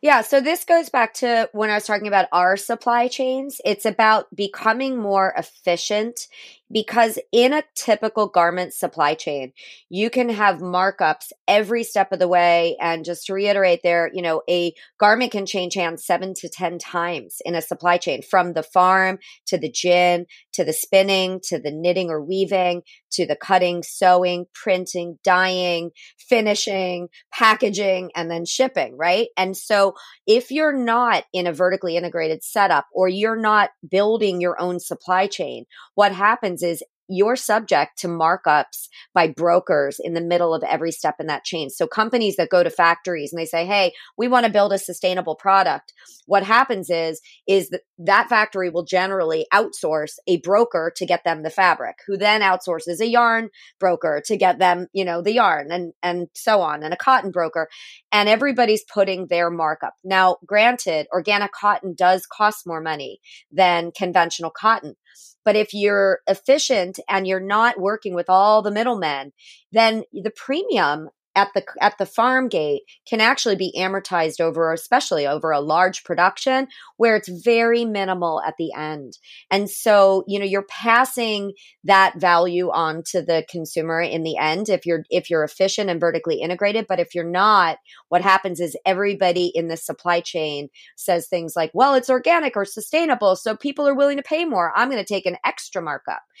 Yeah, 0.00 0.22
so 0.22 0.40
this 0.40 0.64
goes 0.64 0.88
back 0.88 1.14
to 1.14 1.48
when 1.52 1.70
I 1.70 1.74
was 1.74 1.86
talking 1.86 2.08
about 2.08 2.26
our 2.32 2.56
supply 2.56 3.06
chains. 3.06 3.60
It's 3.64 3.86
about 3.86 4.34
becoming 4.34 4.98
more 4.98 5.32
efficient 5.36 6.26
because 6.72 7.18
in 7.30 7.52
a 7.52 7.64
typical 7.74 8.28
garment 8.28 8.72
supply 8.72 9.14
chain, 9.14 9.52
you 9.88 10.10
can 10.10 10.28
have 10.28 10.58
markups 10.58 11.32
every 11.46 11.84
step 11.84 12.12
of 12.12 12.18
the 12.18 12.28
way. 12.28 12.76
And 12.80 13.04
just 13.04 13.26
to 13.26 13.34
reiterate 13.34 13.80
there, 13.82 14.10
you 14.12 14.22
know, 14.22 14.42
a 14.48 14.72
garment 14.98 15.32
can 15.32 15.46
change 15.46 15.74
hands 15.74 16.04
seven 16.04 16.34
to 16.34 16.48
10 16.48 16.78
times 16.78 17.38
in 17.44 17.54
a 17.54 17.62
supply 17.62 17.98
chain 17.98 18.22
from 18.22 18.54
the 18.54 18.62
farm 18.62 19.18
to 19.46 19.58
the 19.58 19.70
gin 19.70 20.26
to 20.52 20.64
the 20.64 20.72
spinning 20.72 21.40
to 21.44 21.58
the 21.58 21.70
knitting 21.70 22.10
or 22.10 22.22
weaving 22.22 22.82
to 23.12 23.26
the 23.26 23.36
cutting, 23.36 23.82
sewing, 23.82 24.46
printing, 24.54 25.18
dyeing, 25.22 25.90
finishing, 26.18 27.08
packaging, 27.32 28.10
and 28.16 28.30
then 28.30 28.44
shipping, 28.44 28.96
right? 28.96 29.28
And 29.36 29.56
so 29.56 29.94
if 30.26 30.50
you're 30.50 30.76
not 30.76 31.24
in 31.32 31.46
a 31.46 31.52
vertically 31.52 31.96
integrated 31.96 32.42
setup 32.42 32.86
or 32.92 33.08
you're 33.08 33.36
not 33.36 33.70
building 33.88 34.40
your 34.40 34.60
own 34.60 34.80
supply 34.80 35.26
chain, 35.26 35.66
what 35.94 36.12
happens 36.12 36.61
is 36.62 36.82
you're 37.08 37.36
subject 37.36 37.98
to 37.98 38.08
markups 38.08 38.88
by 39.14 39.28
brokers 39.28 40.00
in 40.02 40.14
the 40.14 40.20
middle 40.20 40.54
of 40.54 40.62
every 40.62 40.92
step 40.92 41.16
in 41.20 41.26
that 41.26 41.44
chain. 41.44 41.68
So 41.68 41.86
companies 41.86 42.36
that 42.36 42.48
go 42.48 42.62
to 42.62 42.70
factories 42.70 43.32
and 43.32 43.40
they 43.40 43.46
say, 43.46 43.66
"Hey, 43.66 43.92
we 44.16 44.28
want 44.28 44.46
to 44.46 44.52
build 44.52 44.72
a 44.72 44.78
sustainable 44.78 45.36
product." 45.36 45.92
What 46.26 46.44
happens 46.44 46.88
is 46.90 47.20
is 47.46 47.68
that 47.70 47.82
that 47.98 48.28
factory 48.28 48.70
will 48.70 48.84
generally 48.84 49.46
outsource 49.52 50.14
a 50.26 50.38
broker 50.38 50.92
to 50.96 51.06
get 51.06 51.24
them 51.24 51.42
the 51.42 51.50
fabric, 51.50 51.96
who 52.06 52.16
then 52.16 52.40
outsources 52.40 53.00
a 53.00 53.06
yarn 53.06 53.50
broker 53.78 54.22
to 54.26 54.36
get 54.36 54.58
them, 54.58 54.86
you 54.92 55.04
know, 55.04 55.22
the 55.22 55.34
yarn 55.34 55.70
and 55.70 55.92
and 56.02 56.28
so 56.34 56.60
on, 56.60 56.82
and 56.82 56.94
a 56.94 56.96
cotton 56.96 57.30
broker, 57.30 57.68
and 58.10 58.28
everybody's 58.28 58.84
putting 58.84 59.26
their 59.26 59.50
markup. 59.50 59.94
Now, 60.04 60.38
granted, 60.46 61.08
organic 61.12 61.52
cotton 61.52 61.94
does 61.94 62.26
cost 62.26 62.66
more 62.66 62.80
money 62.80 63.20
than 63.50 63.92
conventional 63.92 64.50
cotton 64.50 64.94
but 65.44 65.56
if 65.56 65.74
you're 65.74 66.20
efficient 66.26 66.98
and 67.08 67.26
you're 67.26 67.40
not 67.40 67.80
working 67.80 68.14
with 68.14 68.28
all 68.28 68.62
the 68.62 68.70
middlemen, 68.70 69.32
then 69.72 70.04
the 70.12 70.30
premium 70.30 71.08
at 71.34 71.48
the 71.54 71.64
at 71.80 71.96
the 71.98 72.06
farm 72.06 72.48
gate 72.48 72.82
can 73.08 73.20
actually 73.20 73.56
be 73.56 73.74
amortized 73.78 74.40
over 74.40 74.72
especially 74.72 75.26
over 75.26 75.50
a 75.50 75.60
large 75.60 76.04
production 76.04 76.68
where 76.96 77.16
it's 77.16 77.28
very 77.28 77.84
minimal 77.84 78.42
at 78.46 78.54
the 78.58 78.72
end. 78.76 79.18
And 79.50 79.68
so 79.70 80.24
you 80.26 80.38
know 80.38 80.44
you're 80.44 80.66
passing 80.68 81.52
that 81.84 82.20
value 82.20 82.70
on 82.70 83.02
to 83.10 83.22
the 83.22 83.44
consumer 83.48 84.00
in 84.00 84.22
the 84.22 84.36
end 84.36 84.68
if 84.68 84.84
you're 84.86 85.04
if 85.10 85.30
you're 85.30 85.44
efficient 85.44 85.90
and 85.90 86.00
vertically 86.00 86.40
integrated. 86.40 86.86
But 86.88 87.00
if 87.00 87.14
you're 87.14 87.24
not 87.24 87.78
what 88.08 88.22
happens 88.22 88.60
is 88.60 88.76
everybody 88.84 89.50
in 89.54 89.68
the 89.68 89.76
supply 89.76 90.20
chain 90.20 90.68
says 90.96 91.28
things 91.28 91.54
like 91.56 91.70
well 91.74 91.94
it's 91.94 92.10
organic 92.10 92.56
or 92.56 92.64
sustainable 92.64 93.36
so 93.36 93.56
people 93.56 93.88
are 93.88 93.94
willing 93.94 94.16
to 94.16 94.22
pay 94.22 94.44
more. 94.44 94.72
I'm 94.76 94.90
going 94.90 95.02
to 95.02 95.14
take 95.14 95.26
an 95.26 95.36
extra 95.44 95.82
markup. 95.82 96.22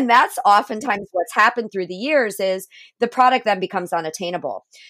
And 0.00 0.08
that's 0.08 0.38
oftentimes 0.46 1.08
what's 1.12 1.34
happened 1.34 1.70
through 1.72 1.88
the 1.88 1.94
years 1.94 2.38
is 2.38 2.68
the 3.00 3.08
product 3.08 3.44
then 3.44 3.60
becomes 3.60 3.92
unattainable 3.92 4.29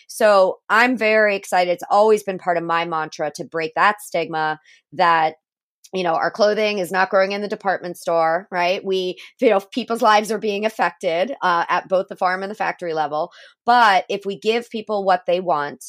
So 0.09 0.59
I'm 0.68 0.96
very 0.96 1.37
excited. 1.37 1.70
It's 1.72 1.85
always 1.90 2.22
been 2.22 2.38
part 2.38 2.57
of 2.57 2.64
my 2.64 2.85
mantra 2.85 3.31
to 3.37 3.44
break 3.44 3.72
that 3.74 4.00
stigma 4.00 4.59
that 4.92 5.37
you 5.92 6.05
know 6.05 6.14
our 6.14 6.31
clothing 6.31 6.79
is 6.79 6.92
not 6.92 7.11
growing 7.11 7.33
in 7.33 7.42
the 7.42 7.48
department 7.48 7.96
store 7.96 8.46
right? 8.50 8.85
We 8.85 9.18
you 9.40 9.50
know 9.50 9.61
people's 9.61 10.03
lives 10.03 10.31
are 10.31 10.38
being 10.38 10.64
affected 10.64 11.33
uh, 11.42 11.64
at 11.68 11.88
both 11.88 12.09
the 12.09 12.16
farm 12.16 12.42
and 12.42 12.50
the 12.50 12.57
factory 12.57 12.94
level. 12.94 13.33
But 13.66 14.05
if 14.09 14.24
we 14.24 14.38
give 14.38 14.70
people 14.70 15.05
what 15.05 15.24
they 15.26 15.40
want 15.40 15.85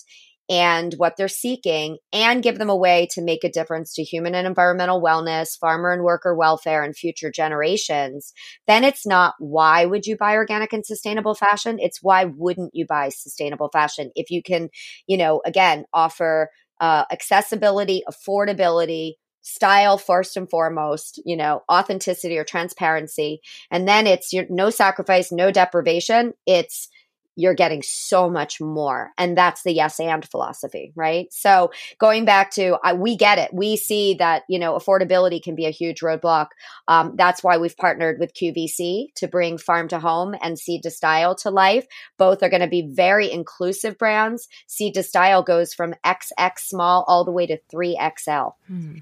and 0.51 0.93
what 0.97 1.15
they're 1.15 1.29
seeking 1.29 1.97
and 2.11 2.43
give 2.43 2.59
them 2.59 2.69
a 2.69 2.75
way 2.75 3.07
to 3.09 3.21
make 3.21 3.45
a 3.45 3.49
difference 3.49 3.93
to 3.93 4.03
human 4.03 4.35
and 4.35 4.45
environmental 4.45 5.01
wellness, 5.01 5.57
farmer 5.57 5.93
and 5.93 6.03
worker 6.03 6.35
welfare, 6.35 6.83
and 6.83 6.93
future 6.93 7.31
generations, 7.31 8.33
then 8.67 8.83
it's 8.83 9.07
not 9.07 9.33
why 9.39 9.85
would 9.85 10.05
you 10.05 10.17
buy 10.17 10.35
organic 10.35 10.73
and 10.73 10.85
sustainable 10.85 11.35
fashion? 11.35 11.77
It's 11.79 11.99
why 12.01 12.25
wouldn't 12.25 12.71
you 12.73 12.85
buy 12.85 13.07
sustainable 13.09 13.69
fashion 13.71 14.11
if 14.13 14.29
you 14.29 14.43
can, 14.43 14.67
you 15.07 15.15
know, 15.15 15.41
again, 15.45 15.85
offer 15.93 16.49
uh, 16.81 17.05
accessibility, 17.09 18.03
affordability, 18.09 19.13
style 19.43 19.97
first 19.97 20.37
and 20.37 20.47
foremost 20.49 21.19
you 21.25 21.35
know 21.35 21.63
authenticity 21.71 22.37
or 22.37 22.43
transparency 22.43 23.41
and 23.71 23.87
then 23.87 24.05
it's 24.05 24.31
your 24.31 24.45
no 24.51 24.69
sacrifice 24.69 25.31
no 25.31 25.49
deprivation 25.49 26.31
it's 26.45 26.89
you're 27.35 27.53
getting 27.53 27.81
so 27.81 28.29
much 28.29 28.59
more. 28.59 29.11
And 29.17 29.37
that's 29.37 29.63
the 29.63 29.71
yes 29.71 29.99
and 29.99 30.27
philosophy, 30.27 30.91
right? 30.95 31.31
So 31.31 31.71
going 31.97 32.25
back 32.25 32.51
to, 32.51 32.77
I, 32.83 32.93
we 32.93 33.15
get 33.15 33.37
it. 33.37 33.53
We 33.53 33.77
see 33.77 34.15
that, 34.15 34.43
you 34.49 34.59
know, 34.59 34.77
affordability 34.77 35.41
can 35.41 35.55
be 35.55 35.65
a 35.65 35.71
huge 35.71 36.01
roadblock. 36.01 36.47
Um, 36.87 37.13
that's 37.15 37.43
why 37.43 37.57
we've 37.57 37.77
partnered 37.77 38.19
with 38.19 38.33
QVC 38.33 39.13
to 39.15 39.27
bring 39.27 39.57
farm 39.57 39.87
to 39.89 39.99
home 39.99 40.35
and 40.41 40.59
seed 40.59 40.83
to 40.83 40.91
style 40.91 41.35
to 41.35 41.49
life. 41.49 41.85
Both 42.17 42.43
are 42.43 42.49
going 42.49 42.61
to 42.61 42.67
be 42.67 42.89
very 42.91 43.31
inclusive 43.31 43.97
brands. 43.97 44.47
Seed 44.67 44.93
to 44.95 45.03
style 45.03 45.43
goes 45.43 45.73
from 45.73 45.95
XX 46.05 46.59
small 46.59 47.05
all 47.07 47.23
the 47.23 47.31
way 47.31 47.47
to 47.47 47.59
3XL. 47.73 48.53
Hmm. 48.67 48.97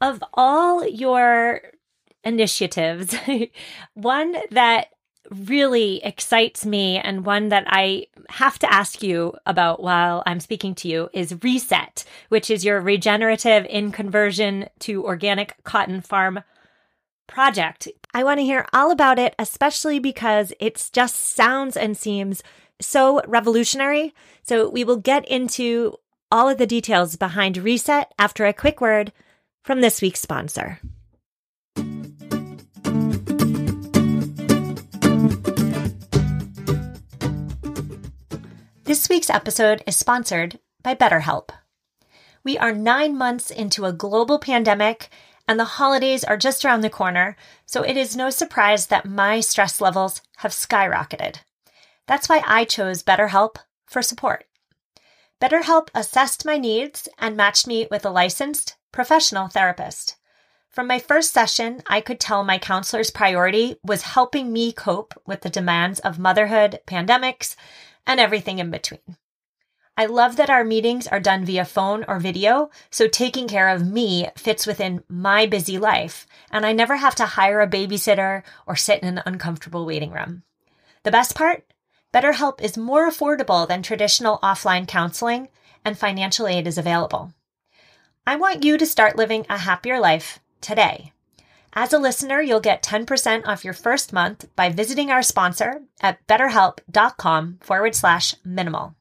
Of 0.00 0.22
all 0.34 0.86
your 0.86 1.62
initiatives, 2.24 3.16
one 3.94 4.36
that 4.50 4.88
really 5.30 6.02
excites 6.04 6.64
me 6.66 6.98
and 6.98 7.24
one 7.24 7.48
that 7.48 7.64
I 7.66 8.06
have 8.28 8.58
to 8.60 8.72
ask 8.72 9.02
you 9.02 9.34
about 9.46 9.82
while 9.82 10.22
I'm 10.26 10.40
speaking 10.40 10.74
to 10.76 10.88
you 10.88 11.08
is 11.12 11.42
Reset, 11.42 12.04
which 12.28 12.50
is 12.50 12.64
your 12.64 12.80
regenerative 12.80 13.66
in 13.66 13.92
conversion 13.92 14.68
to 14.80 15.04
organic 15.04 15.62
cotton 15.64 16.00
farm 16.00 16.42
project. 17.26 17.88
I 18.14 18.24
want 18.24 18.38
to 18.40 18.44
hear 18.44 18.66
all 18.72 18.90
about 18.90 19.18
it, 19.18 19.34
especially 19.38 19.98
because 19.98 20.52
it 20.60 20.90
just 20.92 21.16
sounds 21.16 21.76
and 21.76 21.96
seems 21.96 22.42
so 22.80 23.22
revolutionary. 23.26 24.14
So 24.42 24.68
we 24.68 24.84
will 24.84 24.96
get 24.96 25.26
into 25.28 25.96
all 26.30 26.48
of 26.48 26.58
the 26.58 26.66
details 26.66 27.16
behind 27.16 27.56
Reset 27.56 28.12
after 28.18 28.46
a 28.46 28.52
quick 28.52 28.80
word 28.80 29.12
from 29.62 29.80
this 29.80 30.00
week's 30.00 30.20
sponsor. 30.20 30.80
This 39.06 39.14
week's 39.14 39.30
episode 39.30 39.84
is 39.86 39.94
sponsored 39.94 40.58
by 40.82 40.96
BetterHelp. 40.96 41.50
We 42.42 42.58
are 42.58 42.72
nine 42.72 43.16
months 43.16 43.52
into 43.52 43.84
a 43.84 43.92
global 43.92 44.40
pandemic, 44.40 45.10
and 45.46 45.60
the 45.60 45.76
holidays 45.78 46.24
are 46.24 46.36
just 46.36 46.64
around 46.64 46.80
the 46.80 46.90
corner, 46.90 47.36
so 47.66 47.84
it 47.84 47.96
is 47.96 48.16
no 48.16 48.30
surprise 48.30 48.88
that 48.88 49.08
my 49.08 49.38
stress 49.38 49.80
levels 49.80 50.22
have 50.38 50.50
skyrocketed. 50.50 51.36
That's 52.08 52.28
why 52.28 52.42
I 52.44 52.64
chose 52.64 53.04
BetterHelp 53.04 53.58
for 53.86 54.02
support. 54.02 54.46
BetterHelp 55.40 55.88
assessed 55.94 56.44
my 56.44 56.58
needs 56.58 57.08
and 57.16 57.36
matched 57.36 57.68
me 57.68 57.86
with 57.88 58.04
a 58.04 58.10
licensed 58.10 58.74
professional 58.90 59.46
therapist. 59.46 60.16
From 60.68 60.88
my 60.88 60.98
first 60.98 61.32
session, 61.32 61.80
I 61.86 62.00
could 62.00 62.18
tell 62.18 62.42
my 62.42 62.58
counselor's 62.58 63.12
priority 63.12 63.76
was 63.84 64.02
helping 64.02 64.52
me 64.52 64.72
cope 64.72 65.14
with 65.24 65.42
the 65.42 65.48
demands 65.48 66.00
of 66.00 66.18
motherhood, 66.18 66.80
pandemics, 66.88 67.54
and 68.06 68.20
everything 68.20 68.58
in 68.58 68.70
between. 68.70 69.16
I 69.98 70.04
love 70.04 70.36
that 70.36 70.50
our 70.50 70.62
meetings 70.62 71.06
are 71.06 71.20
done 71.20 71.46
via 71.46 71.64
phone 71.64 72.04
or 72.06 72.20
video, 72.20 72.70
so 72.90 73.08
taking 73.08 73.48
care 73.48 73.70
of 73.70 73.90
me 73.90 74.28
fits 74.36 74.66
within 74.66 75.02
my 75.08 75.46
busy 75.46 75.78
life, 75.78 76.26
and 76.50 76.66
I 76.66 76.72
never 76.72 76.96
have 76.96 77.14
to 77.14 77.24
hire 77.24 77.62
a 77.62 77.68
babysitter 77.68 78.42
or 78.66 78.76
sit 78.76 79.02
in 79.02 79.08
an 79.08 79.22
uncomfortable 79.24 79.86
waiting 79.86 80.10
room. 80.10 80.42
The 81.04 81.10
best 81.10 81.34
part? 81.34 81.64
BetterHelp 82.12 82.60
is 82.60 82.76
more 82.76 83.08
affordable 83.08 83.66
than 83.66 83.82
traditional 83.82 84.38
offline 84.42 84.86
counseling, 84.86 85.48
and 85.82 85.96
financial 85.96 86.46
aid 86.46 86.66
is 86.66 86.76
available. 86.76 87.32
I 88.26 88.36
want 88.36 88.64
you 88.64 88.76
to 88.76 88.84
start 88.84 89.16
living 89.16 89.46
a 89.48 89.56
happier 89.56 89.98
life 89.98 90.40
today. 90.60 91.12
As 91.78 91.92
a 91.92 91.98
listener, 91.98 92.40
you'll 92.40 92.58
get 92.58 92.82
10% 92.82 93.46
off 93.46 93.62
your 93.62 93.74
first 93.74 94.10
month 94.10 94.46
by 94.56 94.70
visiting 94.70 95.10
our 95.10 95.22
sponsor 95.22 95.82
at 96.00 96.26
betterhelp.com 96.26 97.58
forward 97.60 97.94
slash 97.94 98.34
minimal. 98.42 98.94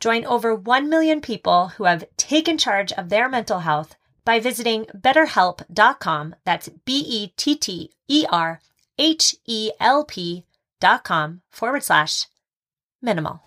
Join 0.00 0.26
over 0.26 0.54
1 0.54 0.90
million 0.90 1.22
people 1.22 1.68
who 1.68 1.84
have 1.84 2.04
taken 2.18 2.58
charge 2.58 2.92
of 2.92 3.08
their 3.08 3.26
mental 3.30 3.60
health 3.60 3.96
by 4.22 4.38
visiting 4.38 4.84
betterhelp.com. 4.94 6.34
That's 6.44 6.68
B 6.84 7.02
E 7.08 7.32
T 7.38 7.56
T 7.56 7.90
E 8.06 8.26
R 8.30 8.60
H 8.98 9.36
E 9.46 9.70
L 9.80 10.04
P.com 10.04 11.40
forward 11.50 11.82
slash 11.84 12.26
minimal. 13.00 13.40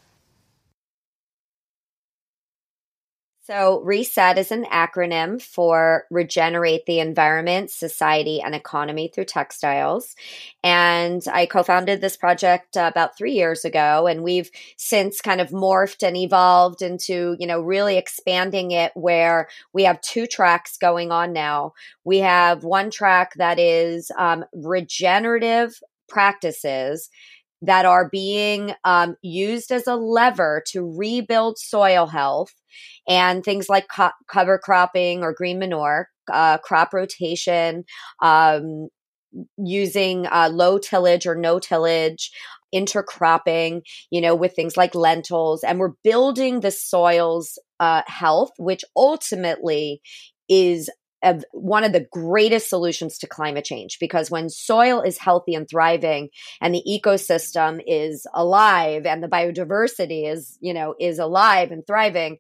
So, 3.48 3.82
RESET 3.86 4.38
is 4.38 4.52
an 4.52 4.66
acronym 4.66 5.42
for 5.42 6.04
Regenerate 6.12 6.86
the 6.86 7.00
Environment, 7.00 7.72
Society, 7.72 8.42
and 8.42 8.54
Economy 8.54 9.08
through 9.08 9.24
Textiles. 9.24 10.18
And 10.66 11.24
I 11.32 11.46
co 11.46 11.64
founded 11.64 12.02
this 12.02 12.18
project 12.18 12.76
uh, 12.76 12.90
about 12.92 13.18
three 13.18 13.32
years 13.32 13.64
ago. 13.64 14.06
And 14.06 14.22
we've 14.22 14.52
since 14.76 15.22
kind 15.22 15.40
of 15.40 15.52
morphed 15.52 16.06
and 16.06 16.18
evolved 16.18 16.82
into, 16.82 17.38
you 17.40 17.48
know, 17.48 17.62
really 17.62 17.96
expanding 17.96 18.72
it 18.72 18.92
where 18.96 19.48
we 19.72 19.84
have 19.84 20.02
two 20.02 20.28
tracks 20.28 20.78
going 20.78 21.14
on 21.14 21.32
now. 21.32 21.72
We 22.04 22.18
have 22.18 22.66
one 22.66 22.92
track 22.92 23.36
that 23.36 23.60
is 23.60 24.12
um, 24.18 24.44
regenerative 24.52 25.82
practices 26.10 27.10
that 27.62 27.86
are 27.86 28.10
being 28.10 28.74
um, 28.84 29.16
used 29.22 29.72
as 29.72 29.88
a 29.88 29.96
lever 29.96 30.64
to 30.68 30.94
rebuild 30.98 31.58
soil 31.58 32.06
health 32.08 32.54
and 33.08 33.44
things 33.44 33.68
like 33.70 33.88
co- 33.94 34.12
cover 34.30 34.60
cropping 34.60 35.24
or 35.24 35.34
green 35.34 35.60
manure, 35.60 36.10
uh, 36.32 36.58
crop 36.60 36.94
rotation, 36.94 37.84
um, 38.22 38.90
using 39.58 40.26
uh, 40.28 40.50
low 40.52 40.78
tillage 40.78 41.26
or 41.26 41.36
no 41.36 41.60
tillage, 41.60 42.32
intercropping, 42.74 43.82
you 44.10 44.22
know, 44.22 44.36
with 44.36 44.56
things 44.56 44.78
like 44.78 44.96
lentils. 44.96 45.64
And 45.64 45.80
we're 45.80 45.94
building 46.04 46.60
the 46.62 46.72
soil's 46.72 47.58
uh, 47.80 48.02
health, 48.08 48.52
which 48.58 48.84
ultimately 48.96 50.02
is 50.50 50.90
of 51.24 51.44
one 51.52 51.84
of 51.84 51.94
the 51.94 52.06
greatest 52.12 52.70
solutions 52.70 53.18
to 53.18 53.28
climate 53.28 53.66
change 53.66 53.98
because 54.00 54.30
when 54.30 54.50
soil 54.50 55.02
is 55.02 55.18
healthy 55.18 55.56
and 55.56 55.68
thriving 55.70 56.30
and 56.62 56.74
the 56.74 56.84
ecosystem 56.88 57.82
is 57.88 58.28
alive 58.34 59.06
and 59.06 59.24
the 59.24 59.28
biodiversity 59.28 60.32
is 60.32 60.58
you 60.62 60.74
know 60.74 60.94
is 61.00 61.20
alive 61.20 61.72
and 61.72 61.86
thriving 61.88 62.38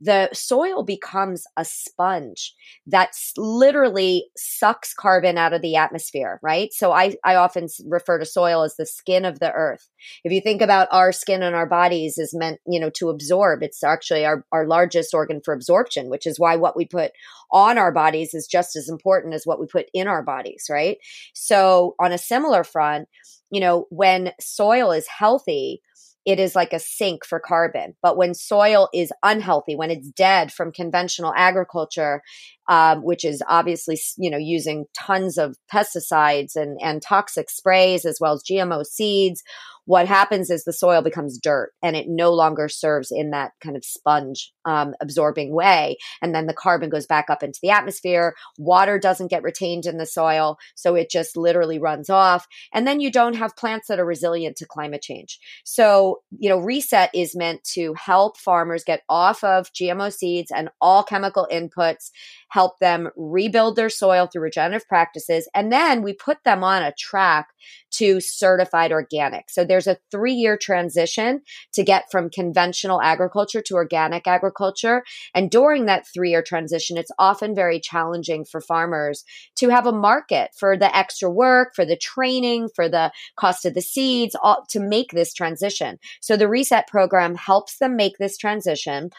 the 0.00 0.28
soil 0.32 0.84
becomes 0.84 1.44
a 1.56 1.64
sponge 1.64 2.54
that 2.86 3.10
literally 3.36 4.26
sucks 4.36 4.94
carbon 4.94 5.36
out 5.36 5.52
of 5.52 5.62
the 5.62 5.76
atmosphere, 5.76 6.38
right? 6.42 6.72
So 6.72 6.92
I, 6.92 7.16
I 7.24 7.34
often 7.34 7.66
refer 7.86 8.18
to 8.18 8.24
soil 8.24 8.62
as 8.62 8.76
the 8.76 8.86
skin 8.86 9.24
of 9.24 9.40
the 9.40 9.52
earth. 9.52 9.88
If 10.22 10.32
you 10.32 10.40
think 10.40 10.62
about 10.62 10.88
our 10.92 11.10
skin 11.10 11.42
and 11.42 11.56
our 11.56 11.66
bodies 11.66 12.16
is 12.18 12.34
meant, 12.34 12.60
you 12.66 12.78
know, 12.78 12.90
to 12.90 13.08
absorb, 13.08 13.62
it's 13.62 13.82
actually 13.82 14.24
our, 14.24 14.44
our 14.52 14.66
largest 14.66 15.12
organ 15.14 15.40
for 15.44 15.52
absorption, 15.52 16.10
which 16.10 16.26
is 16.26 16.38
why 16.38 16.56
what 16.56 16.76
we 16.76 16.84
put 16.84 17.10
on 17.50 17.78
our 17.78 17.92
bodies 17.92 18.34
is 18.34 18.46
just 18.46 18.76
as 18.76 18.88
important 18.88 19.34
as 19.34 19.44
what 19.44 19.58
we 19.58 19.66
put 19.66 19.86
in 19.92 20.06
our 20.06 20.22
bodies, 20.22 20.66
right? 20.70 20.98
So 21.34 21.96
on 21.98 22.12
a 22.12 22.18
similar 22.18 22.62
front, 22.62 23.08
you 23.50 23.60
know, 23.60 23.86
when 23.90 24.32
soil 24.40 24.92
is 24.92 25.06
healthy, 25.08 25.80
it 26.28 26.38
is 26.38 26.54
like 26.54 26.74
a 26.74 26.78
sink 26.78 27.24
for 27.24 27.40
carbon. 27.40 27.94
But 28.02 28.18
when 28.18 28.34
soil 28.34 28.90
is 28.92 29.10
unhealthy, 29.22 29.74
when 29.74 29.90
it's 29.90 30.10
dead 30.10 30.52
from 30.52 30.72
conventional 30.72 31.32
agriculture, 31.34 32.20
um, 32.68 33.02
which 33.02 33.24
is 33.24 33.42
obviously 33.48 33.98
you 34.18 34.30
know 34.30 34.36
using 34.36 34.84
tons 34.94 35.38
of 35.38 35.56
pesticides 35.72 36.54
and 36.54 36.78
and 36.82 37.00
toxic 37.00 37.48
sprays 37.48 38.04
as 38.04 38.18
well 38.20 38.34
as 38.34 38.44
GMO 38.44 38.84
seeds, 38.84 39.42
what 39.88 40.06
happens 40.06 40.50
is 40.50 40.64
the 40.64 40.72
soil 40.74 41.00
becomes 41.00 41.38
dirt 41.38 41.72
and 41.82 41.96
it 41.96 42.08
no 42.10 42.30
longer 42.30 42.68
serves 42.68 43.10
in 43.10 43.30
that 43.30 43.52
kind 43.62 43.74
of 43.74 43.86
sponge 43.86 44.52
um, 44.66 44.94
absorbing 45.00 45.50
way. 45.50 45.96
And 46.20 46.34
then 46.34 46.46
the 46.46 46.52
carbon 46.52 46.90
goes 46.90 47.06
back 47.06 47.30
up 47.30 47.42
into 47.42 47.58
the 47.62 47.70
atmosphere. 47.70 48.34
Water 48.58 48.98
doesn't 48.98 49.30
get 49.30 49.42
retained 49.42 49.86
in 49.86 49.96
the 49.96 50.04
soil. 50.04 50.58
So 50.74 50.94
it 50.94 51.10
just 51.10 51.38
literally 51.38 51.78
runs 51.78 52.10
off. 52.10 52.46
And 52.74 52.86
then 52.86 53.00
you 53.00 53.10
don't 53.10 53.36
have 53.36 53.56
plants 53.56 53.88
that 53.88 53.98
are 53.98 54.04
resilient 54.04 54.58
to 54.58 54.66
climate 54.66 55.00
change. 55.00 55.38
So, 55.64 56.20
you 56.38 56.50
know, 56.50 56.58
reset 56.58 57.08
is 57.14 57.34
meant 57.34 57.64
to 57.72 57.94
help 57.94 58.36
farmers 58.36 58.84
get 58.84 59.04
off 59.08 59.42
of 59.42 59.72
GMO 59.72 60.12
seeds 60.12 60.52
and 60.54 60.68
all 60.82 61.02
chemical 61.02 61.48
inputs 61.50 62.10
help 62.48 62.78
them 62.78 63.08
rebuild 63.16 63.76
their 63.76 63.90
soil 63.90 64.26
through 64.26 64.42
regenerative 64.42 64.88
practices. 64.88 65.48
And 65.54 65.72
then 65.72 66.02
we 66.02 66.12
put 66.12 66.44
them 66.44 66.64
on 66.64 66.82
a 66.82 66.92
track 66.92 67.48
to 67.90 68.20
certified 68.20 68.92
organic. 68.92 69.50
So 69.50 69.64
there's 69.78 69.96
a 69.96 70.00
three 70.10 70.32
year 70.32 70.56
transition 70.56 71.40
to 71.72 71.84
get 71.84 72.10
from 72.10 72.30
conventional 72.30 73.00
agriculture 73.00 73.62
to 73.62 73.74
organic 73.74 74.26
agriculture. 74.26 75.04
And 75.36 75.52
during 75.52 75.86
that 75.86 76.04
three 76.12 76.30
year 76.30 76.42
transition, 76.42 76.96
it's 76.96 77.12
often 77.16 77.54
very 77.54 77.78
challenging 77.78 78.44
for 78.44 78.60
farmers 78.60 79.24
to 79.56 79.68
have 79.68 79.86
a 79.86 79.92
market 79.92 80.50
for 80.58 80.76
the 80.76 80.94
extra 80.96 81.30
work, 81.30 81.76
for 81.76 81.84
the 81.84 81.96
training, 81.96 82.70
for 82.74 82.88
the 82.88 83.12
cost 83.36 83.64
of 83.64 83.74
the 83.74 83.80
seeds, 83.80 84.34
all, 84.42 84.64
to 84.70 84.80
make 84.80 85.12
this 85.12 85.32
transition. 85.32 85.98
So 86.20 86.36
the 86.36 86.48
reset 86.48 86.88
program 86.88 87.36
helps 87.36 87.78
them 87.78 87.94
make 87.94 88.18
this 88.18 88.36
transition 88.36 89.10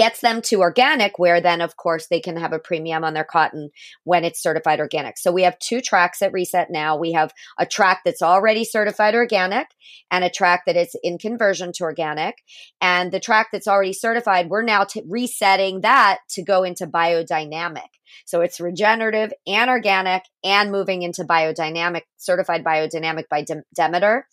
gets 0.00 0.22
them 0.22 0.40
to 0.40 0.60
organic, 0.60 1.18
where 1.18 1.42
then, 1.42 1.60
of 1.60 1.76
course, 1.76 2.06
they 2.06 2.20
can 2.20 2.34
have 2.38 2.54
a 2.54 2.58
premium 2.58 3.04
on 3.04 3.12
their 3.12 3.22
cotton 3.22 3.68
when 4.04 4.24
it's 4.24 4.42
certified 4.42 4.80
organic. 4.80 5.18
So 5.18 5.30
we 5.30 5.42
have 5.42 5.58
two 5.58 5.82
tracks 5.82 6.22
at 6.22 6.32
Reset 6.32 6.70
now. 6.70 6.96
We 6.96 7.12
have 7.12 7.34
a 7.58 7.66
track 7.66 8.00
that's 8.02 8.22
already 8.22 8.64
certified 8.64 9.14
organic 9.14 9.66
and 10.10 10.24
a 10.24 10.30
track 10.30 10.62
that 10.64 10.74
is 10.74 10.96
in 11.02 11.18
conversion 11.18 11.72
to 11.74 11.84
organic. 11.84 12.36
And 12.80 13.12
the 13.12 13.20
track 13.20 13.48
that's 13.52 13.68
already 13.68 13.92
certified, 13.92 14.48
we're 14.48 14.62
now 14.62 14.84
t- 14.84 15.02
resetting 15.06 15.82
that 15.82 16.20
to 16.30 16.42
go 16.42 16.62
into 16.62 16.86
biodynamic. 16.86 17.99
So 18.24 18.40
it's 18.40 18.60
regenerative 18.60 19.32
and 19.46 19.70
organic 19.70 20.24
and 20.44 20.72
moving 20.72 21.02
into 21.02 21.24
biodynamic, 21.24 22.02
certified 22.16 22.64
biodynamic 22.64 23.28
by 23.28 23.44
Demeter. 23.74 24.26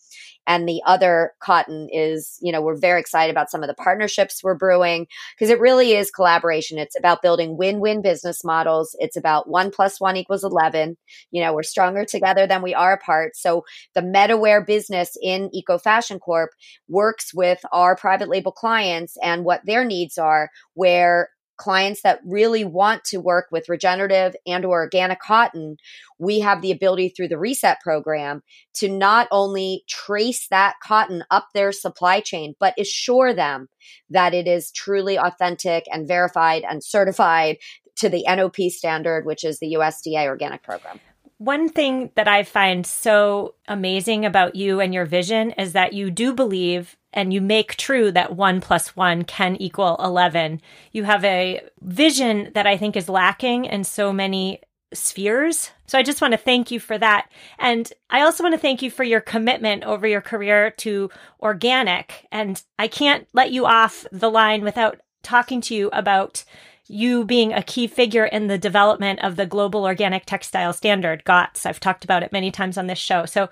And 0.48 0.68
the 0.68 0.82
other 0.86 1.34
cotton 1.42 1.90
is 1.92 2.40
you 2.42 2.54
know 2.54 2.62
we're 2.62 2.80
very 2.80 3.02
excited 3.02 3.32
about 3.32 3.52
some 3.52 3.64
of 3.64 3.68
the 3.68 3.74
partnerships 3.74 4.42
we're 4.42 4.56
brewing 4.56 5.08
because 5.36 5.50
it 5.50 5.60
really 5.60 5.92
is 5.94 6.10
collaboration. 6.10 6.78
It's 6.78 6.98
about 6.98 7.22
building 7.22 7.58
win-win 7.58 8.02
business 8.02 8.44
models. 8.46 8.96
It's 9.00 9.18
about 9.18 9.50
one 9.50 9.72
plus 9.72 10.00
one 10.00 10.16
equals 10.16 10.46
11 10.46 10.96
you 11.32 11.44
know 11.44 11.54
we're 11.54 11.64
stronger 11.64 12.06
together 12.06 12.48
than 12.48 12.62
we 12.62 12.74
are 12.74 12.94
apart. 12.94 13.36
So 13.36 13.66
the 13.94 14.02
MetaWear 14.02 14.66
business 14.66 15.18
in 15.22 15.50
eco 15.54 15.78
fashion 15.78 16.20
corp 16.20 16.52
works 16.88 17.34
with 17.34 17.60
our 17.74 17.96
private 17.98 18.30
label 18.30 18.54
clients 18.54 19.18
and 19.22 19.44
what 19.44 19.66
their 19.66 19.84
needs 19.84 20.18
are 20.18 20.50
where 20.74 21.30
clients 21.58 22.02
that 22.02 22.20
really 22.26 22.64
want 22.64 23.04
to 23.04 23.18
work 23.18 23.48
with 23.52 23.70
regenerative 23.70 24.36
and 24.46 24.64
or 24.66 24.82
organic 24.82 25.20
cotton 25.20 25.78
we 26.20 26.40
have 26.40 26.62
the 26.62 26.72
ability 26.72 27.10
through 27.10 27.28
the 27.28 27.38
reset 27.38 27.80
program 27.82 28.42
to 28.74 28.90
not 28.90 29.28
only 29.32 29.84
trace 29.88 30.48
that 30.50 30.76
cotton 30.84 31.24
up 31.30 31.48
their 31.54 31.72
supply 31.72 32.20
chain 32.20 32.56
but 32.60 32.74
assure 32.80 33.34
them 33.34 33.68
that 34.10 34.34
it 34.34 34.48
is 34.48 34.72
truly 34.72 35.18
authentic 35.18 35.86
and 35.92 36.08
verified 36.08 36.64
and 36.70 36.84
certified 36.84 37.58
to 37.96 38.10
the 38.10 38.24
NOP 38.28 38.56
standard 38.70 39.26
which 39.26 39.44
is 39.44 39.60
the 39.60 39.74
USDA 39.74 40.26
organic 40.26 40.64
program. 40.64 41.00
One 41.40 41.70
thing 41.70 42.10
that 42.16 42.28
I 42.28 42.42
find 42.44 42.86
so 42.86 43.54
amazing 43.68 44.26
about 44.26 44.56
you 44.56 44.80
and 44.80 44.92
your 44.92 45.06
vision 45.06 45.52
is 45.52 45.74
that 45.74 45.94
you 45.94 46.10
do 46.10 46.34
believe 46.34 46.97
and 47.18 47.34
you 47.34 47.42
make 47.42 47.76
true 47.78 48.12
that 48.12 48.36
one 48.36 48.62
plus 48.62 48.96
one 48.96 49.24
can 49.24 49.56
equal 49.56 49.98
11. 49.98 50.62
You 50.92 51.04
have 51.04 51.26
a 51.26 51.62
vision 51.82 52.52
that 52.54 52.68
I 52.68 52.78
think 52.78 52.96
is 52.96 53.10
lacking 53.10 53.66
in 53.66 53.84
so 53.84 54.14
many 54.14 54.62
spheres. 54.94 55.72
So 55.88 55.98
I 55.98 56.04
just 56.04 56.22
want 56.22 56.34
to 56.34 56.38
thank 56.38 56.70
you 56.70 56.80
for 56.80 56.96
that. 56.96 57.30
And 57.58 57.92
I 58.12 58.22
also 58.22 58.44
want 58.44 58.54
to 58.54 58.62
thank 58.62 58.84
you 58.84 58.92
for 58.92 59.04
your 59.04 59.20
commitment 59.20 59.84
over 59.84 60.06
your 60.06 60.22
career 60.22 60.70
to 60.78 61.10
organic. 61.42 62.28
And 62.32 62.62
I 62.78 62.88
can't 62.88 63.28
let 63.34 63.52
you 63.52 63.66
off 63.66 64.06
the 64.12 64.30
line 64.30 64.64
without 64.64 65.02
talking 65.24 65.60
to 65.62 65.76
you 65.76 65.90
about 65.94 66.46
you 66.88 67.26
being 67.26 67.52
a 67.52 67.64
key 67.64 67.88
figure 67.88 68.26
in 68.26 68.46
the 68.46 68.60
development 68.60 69.24
of 69.24 69.38
the 69.38 69.48
global 69.48 69.86
organic 69.86 70.28
textile 70.28 70.72
standard, 70.72 71.24
GOTS. 71.26 71.66
I've 71.66 71.80
talked 71.80 72.04
about 72.04 72.22
it 72.22 72.32
many 72.32 72.52
times 72.52 72.78
on 72.78 72.86
this 72.86 73.00
show. 73.00 73.26
So 73.26 73.50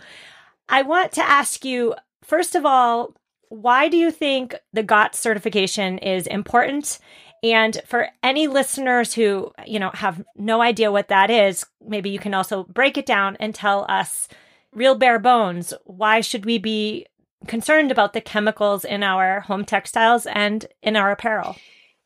I 0.70 0.84
want 0.84 1.14
to 1.14 1.28
ask 1.28 1.66
you, 1.66 1.96
first 2.24 2.54
of 2.54 2.64
all, 2.64 3.16
why 3.50 3.90
do 3.90 3.98
you 3.98 4.12
think 4.12 4.56
the 4.74 4.84
GOTS 4.84 5.20
certification 5.20 5.98
is 5.98 6.28
important? 6.28 7.00
And 7.44 7.80
for 7.86 8.10
any 8.24 8.48
listeners 8.48 9.14
who, 9.14 9.52
you 9.66 9.80
know, 9.80 9.92
have 9.94 10.24
no 10.36 10.62
idea 10.62 10.92
what 10.92 11.10
that 11.10 11.30
is, 11.30 11.66
maybe 11.86 12.10
you 12.10 12.20
can 12.20 12.34
also 12.34 12.64
break 12.64 12.98
it 12.98 13.06
down 13.06 13.38
and 13.40 13.54
tell 13.54 13.86
us 13.90 14.28
real 14.74 14.96
bare 14.96 15.20
bones, 15.20 15.74
why 15.86 16.22
should 16.22 16.46
we 16.46 16.58
be 16.58 17.06
concerned 17.48 17.92
about 17.92 18.14
the 18.14 18.22
chemicals 18.22 18.84
in 18.84 19.04
our 19.04 19.42
home 19.42 19.66
textiles 19.66 20.26
and 20.26 20.66
in 20.82 20.96
our 20.96 21.12
apparel? 21.12 21.56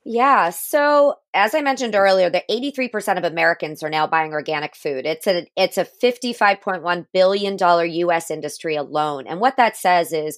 Yeah. 0.06 0.49
So 0.49 1.19
as 1.34 1.54
I 1.54 1.62
mentioned 1.62 1.93
earlier, 1.93 2.30
the 2.30 2.43
83% 2.49 3.17
of 3.17 3.23
Americans 3.23 3.84
are 3.84 3.89
now 3.89 4.08
buying 4.08 4.32
organic 4.32 4.75
food. 4.75 5.06
It's 5.06 5.28
a 5.28 5.45
it's 5.56 5.78
a 5.78 5.86
55.1 5.86 7.06
billion 7.13 7.58
dollar 7.58 7.86
US 7.86 8.32
industry 8.32 8.75
alone. 8.75 9.28
And 9.28 9.39
what 9.39 9.58
that 9.58 9.75
says 9.75 10.13
is 10.13 10.38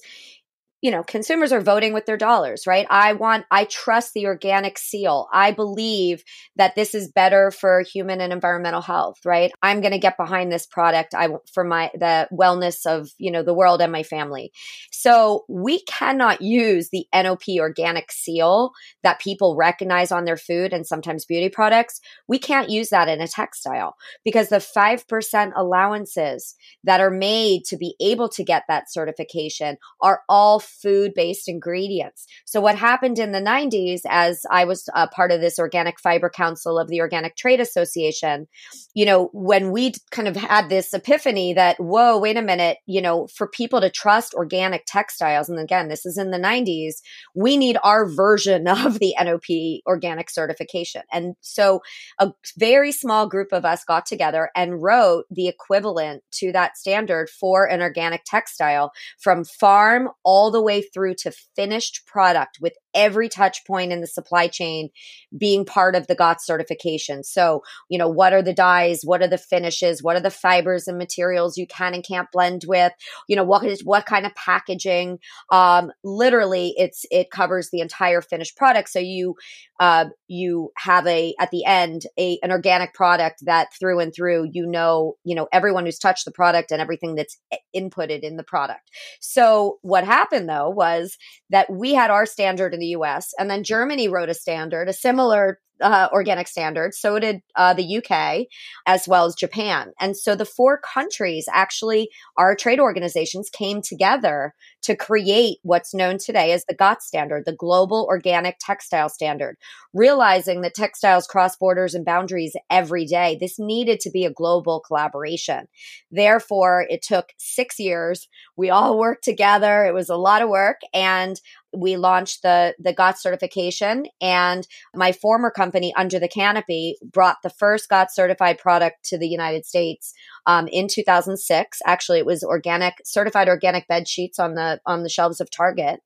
you 0.82 0.90
know, 0.90 1.04
consumers 1.04 1.52
are 1.52 1.60
voting 1.60 1.94
with 1.94 2.06
their 2.06 2.16
dollars, 2.16 2.66
right? 2.66 2.88
I 2.90 3.12
want, 3.12 3.46
I 3.52 3.66
trust 3.66 4.14
the 4.14 4.26
organic 4.26 4.76
seal. 4.76 5.28
I 5.32 5.52
believe 5.52 6.24
that 6.56 6.74
this 6.74 6.92
is 6.92 7.10
better 7.10 7.52
for 7.52 7.82
human 7.82 8.20
and 8.20 8.32
environmental 8.32 8.82
health, 8.82 9.18
right? 9.24 9.52
I'm 9.62 9.80
going 9.80 9.92
to 9.92 9.98
get 9.98 10.16
behind 10.16 10.50
this 10.50 10.66
product. 10.66 11.14
I 11.14 11.28
for 11.54 11.62
my, 11.62 11.92
the 11.94 12.28
wellness 12.32 12.84
of, 12.84 13.10
you 13.16 13.30
know, 13.30 13.44
the 13.44 13.54
world 13.54 13.80
and 13.80 13.92
my 13.92 14.02
family. 14.02 14.50
So 14.90 15.44
we 15.48 15.82
cannot 15.84 16.42
use 16.42 16.88
the 16.90 17.06
NOP 17.14 17.44
organic 17.60 18.10
seal 18.10 18.72
that 19.04 19.20
people 19.20 19.54
recognize 19.54 20.10
on 20.10 20.24
their 20.24 20.36
food 20.36 20.72
and 20.72 20.84
sometimes 20.84 21.24
beauty 21.24 21.48
products. 21.48 22.00
We 22.26 22.40
can't 22.40 22.70
use 22.70 22.88
that 22.88 23.08
in 23.08 23.20
a 23.20 23.28
textile 23.28 23.94
because 24.24 24.48
the 24.48 24.56
5% 24.56 25.52
allowances 25.54 26.56
that 26.82 27.00
are 27.00 27.10
made 27.10 27.62
to 27.66 27.76
be 27.76 27.94
able 28.00 28.28
to 28.30 28.42
get 28.42 28.64
that 28.66 28.90
certification 28.90 29.76
are 30.00 30.22
all 30.28 30.58
food 30.72 31.12
based 31.14 31.48
ingredients. 31.48 32.26
So, 32.44 32.60
what 32.60 32.76
happened 32.76 33.18
in 33.18 33.32
the 33.32 33.40
90s, 33.40 34.00
as 34.08 34.42
I 34.50 34.64
was 34.64 34.88
a 34.94 35.08
part 35.08 35.32
of 35.32 35.40
this 35.40 35.58
Organic 35.58 36.00
Fiber 36.00 36.30
Council 36.30 36.78
of 36.78 36.88
the 36.88 37.00
Organic 37.00 37.36
Trade 37.36 37.60
Association, 37.60 38.48
you 38.94 39.04
know, 39.04 39.30
when 39.32 39.70
we 39.70 39.92
kind 40.10 40.28
of 40.28 40.36
had 40.36 40.68
this 40.68 40.92
epiphany 40.92 41.54
that, 41.54 41.78
whoa, 41.78 42.18
wait 42.18 42.36
a 42.36 42.42
minute, 42.42 42.78
you 42.86 43.00
know, 43.00 43.26
for 43.26 43.46
people 43.48 43.80
to 43.80 43.90
trust 43.90 44.34
organic 44.34 44.84
textiles, 44.86 45.48
and 45.48 45.58
again, 45.58 45.88
this 45.88 46.06
is 46.06 46.18
in 46.18 46.30
the 46.30 46.38
90s, 46.38 46.94
we 47.34 47.56
need 47.56 47.76
our 47.82 48.08
version 48.08 48.66
of 48.68 48.98
the 48.98 49.14
NOP 49.20 49.82
organic 49.86 50.30
certification. 50.30 51.02
And 51.12 51.34
so, 51.40 51.80
a 52.18 52.32
very 52.58 52.92
small 52.92 53.28
group 53.28 53.52
of 53.52 53.64
us 53.64 53.84
got 53.84 54.06
together 54.06 54.50
and 54.54 54.82
wrote 54.82 55.24
the 55.30 55.48
equivalent 55.48 56.22
to 56.32 56.52
that 56.52 56.76
standard 56.76 57.28
for 57.28 57.66
an 57.66 57.82
organic 57.82 58.22
textile 58.24 58.92
from 59.20 59.44
farm 59.44 60.08
all 60.24 60.50
the 60.50 60.61
way 60.62 60.82
through 60.82 61.14
to 61.14 61.32
finished 61.56 62.06
product 62.06 62.58
with 62.60 62.74
every 62.94 63.28
touch 63.28 63.64
point 63.66 63.92
in 63.92 64.00
the 64.00 64.06
supply 64.06 64.48
chain 64.48 64.90
being 65.36 65.64
part 65.64 65.94
of 65.94 66.06
the 66.06 66.14
GOTS 66.14 66.46
certification. 66.46 67.24
So, 67.24 67.62
you 67.88 67.98
know, 67.98 68.08
what 68.08 68.32
are 68.32 68.42
the 68.42 68.52
dyes? 68.52 69.00
What 69.04 69.22
are 69.22 69.28
the 69.28 69.38
finishes? 69.38 70.02
What 70.02 70.16
are 70.16 70.20
the 70.20 70.30
fibers 70.30 70.88
and 70.88 70.98
materials 70.98 71.56
you 71.56 71.66
can 71.66 71.94
and 71.94 72.04
can't 72.04 72.30
blend 72.32 72.64
with? 72.66 72.92
You 73.28 73.36
know, 73.36 73.44
what 73.44 73.64
is 73.64 73.84
what 73.84 74.06
kind 74.06 74.26
of 74.26 74.34
packaging? 74.34 75.18
Um, 75.50 75.92
literally, 76.04 76.74
it's 76.76 77.04
it 77.10 77.30
covers 77.30 77.70
the 77.70 77.80
entire 77.80 78.20
finished 78.20 78.56
product. 78.56 78.90
So 78.90 78.98
you 78.98 79.36
uh, 79.80 80.06
you 80.28 80.70
have 80.78 81.06
a 81.06 81.34
at 81.40 81.50
the 81.50 81.64
end 81.64 82.02
a 82.18 82.38
an 82.42 82.52
organic 82.52 82.94
product 82.94 83.44
that 83.46 83.68
through 83.78 84.00
and 84.00 84.14
through 84.14 84.48
you 84.52 84.66
know 84.66 85.16
you 85.24 85.34
know 85.34 85.48
everyone 85.52 85.84
who's 85.84 85.98
touched 85.98 86.24
the 86.24 86.30
product 86.30 86.70
and 86.70 86.80
everything 86.80 87.14
that's 87.14 87.38
inputted 87.74 88.20
in 88.20 88.36
the 88.36 88.44
product. 88.44 88.90
So 89.20 89.78
what 89.82 90.04
happened 90.04 90.48
though 90.48 90.70
was 90.70 91.16
that 91.50 91.70
we 91.70 91.94
had 91.94 92.10
our 92.10 92.26
standard 92.26 92.74
in 92.74 92.81
the 92.82 92.88
US. 92.88 93.32
And 93.38 93.50
then 93.50 93.64
Germany 93.64 94.08
wrote 94.08 94.28
a 94.28 94.34
standard, 94.34 94.88
a 94.88 94.92
similar 94.92 95.60
uh, 95.82 96.08
organic 96.12 96.48
standards. 96.48 96.98
So 96.98 97.18
did 97.18 97.42
uh, 97.56 97.74
the 97.74 97.98
UK 97.98 98.46
as 98.86 99.06
well 99.08 99.26
as 99.26 99.34
Japan. 99.34 99.92
And 100.00 100.16
so 100.16 100.34
the 100.34 100.44
four 100.44 100.78
countries 100.78 101.46
actually, 101.52 102.08
our 102.36 102.54
trade 102.54 102.80
organizations 102.80 103.50
came 103.50 103.82
together 103.82 104.54
to 104.82 104.96
create 104.96 105.58
what's 105.62 105.94
known 105.94 106.18
today 106.18 106.52
as 106.52 106.64
the 106.64 106.74
GOTS 106.74 107.06
standard, 107.06 107.44
the 107.44 107.54
Global 107.54 108.06
Organic 108.08 108.56
Textile 108.60 109.08
Standard, 109.08 109.56
realizing 109.92 110.62
that 110.62 110.74
textiles 110.74 111.26
cross 111.26 111.56
borders 111.56 111.94
and 111.94 112.04
boundaries 112.04 112.56
every 112.70 113.04
day. 113.04 113.36
This 113.40 113.58
needed 113.58 114.00
to 114.00 114.10
be 114.10 114.24
a 114.24 114.32
global 114.32 114.80
collaboration. 114.80 115.68
Therefore, 116.10 116.86
it 116.88 117.02
took 117.02 117.30
six 117.38 117.78
years. 117.78 118.28
We 118.56 118.70
all 118.70 118.98
worked 119.02 119.24
together. 119.24 119.84
It 119.84 119.94
was 119.94 120.08
a 120.08 120.16
lot 120.16 120.42
of 120.42 120.48
work. 120.48 120.80
And 120.92 121.40
we 121.74 121.96
launched 121.96 122.42
the 122.42 122.74
the 122.78 122.92
GOTS 122.92 123.22
certification 123.22 124.06
and 124.20 124.66
my 124.94 125.12
former 125.12 125.50
company 125.50 125.71
under 125.96 126.18
the 126.18 126.28
canopy 126.28 126.96
brought 127.02 127.42
the 127.42 127.50
first 127.50 127.88
GOTS 127.88 128.14
certified 128.14 128.58
product 128.58 129.04
to 129.06 129.18
the 129.18 129.28
United 129.28 129.64
States 129.64 130.14
um, 130.46 130.68
in 130.68 130.88
2006 130.88 131.78
actually 131.86 132.18
it 132.18 132.26
was 132.26 132.42
organic 132.42 132.94
certified 133.04 133.48
organic 133.48 133.86
bed 133.88 134.08
sheets 134.08 134.38
on 134.38 134.54
the 134.54 134.80
on 134.86 135.02
the 135.02 135.08
shelves 135.08 135.40
of 135.40 135.50
Target 135.50 136.00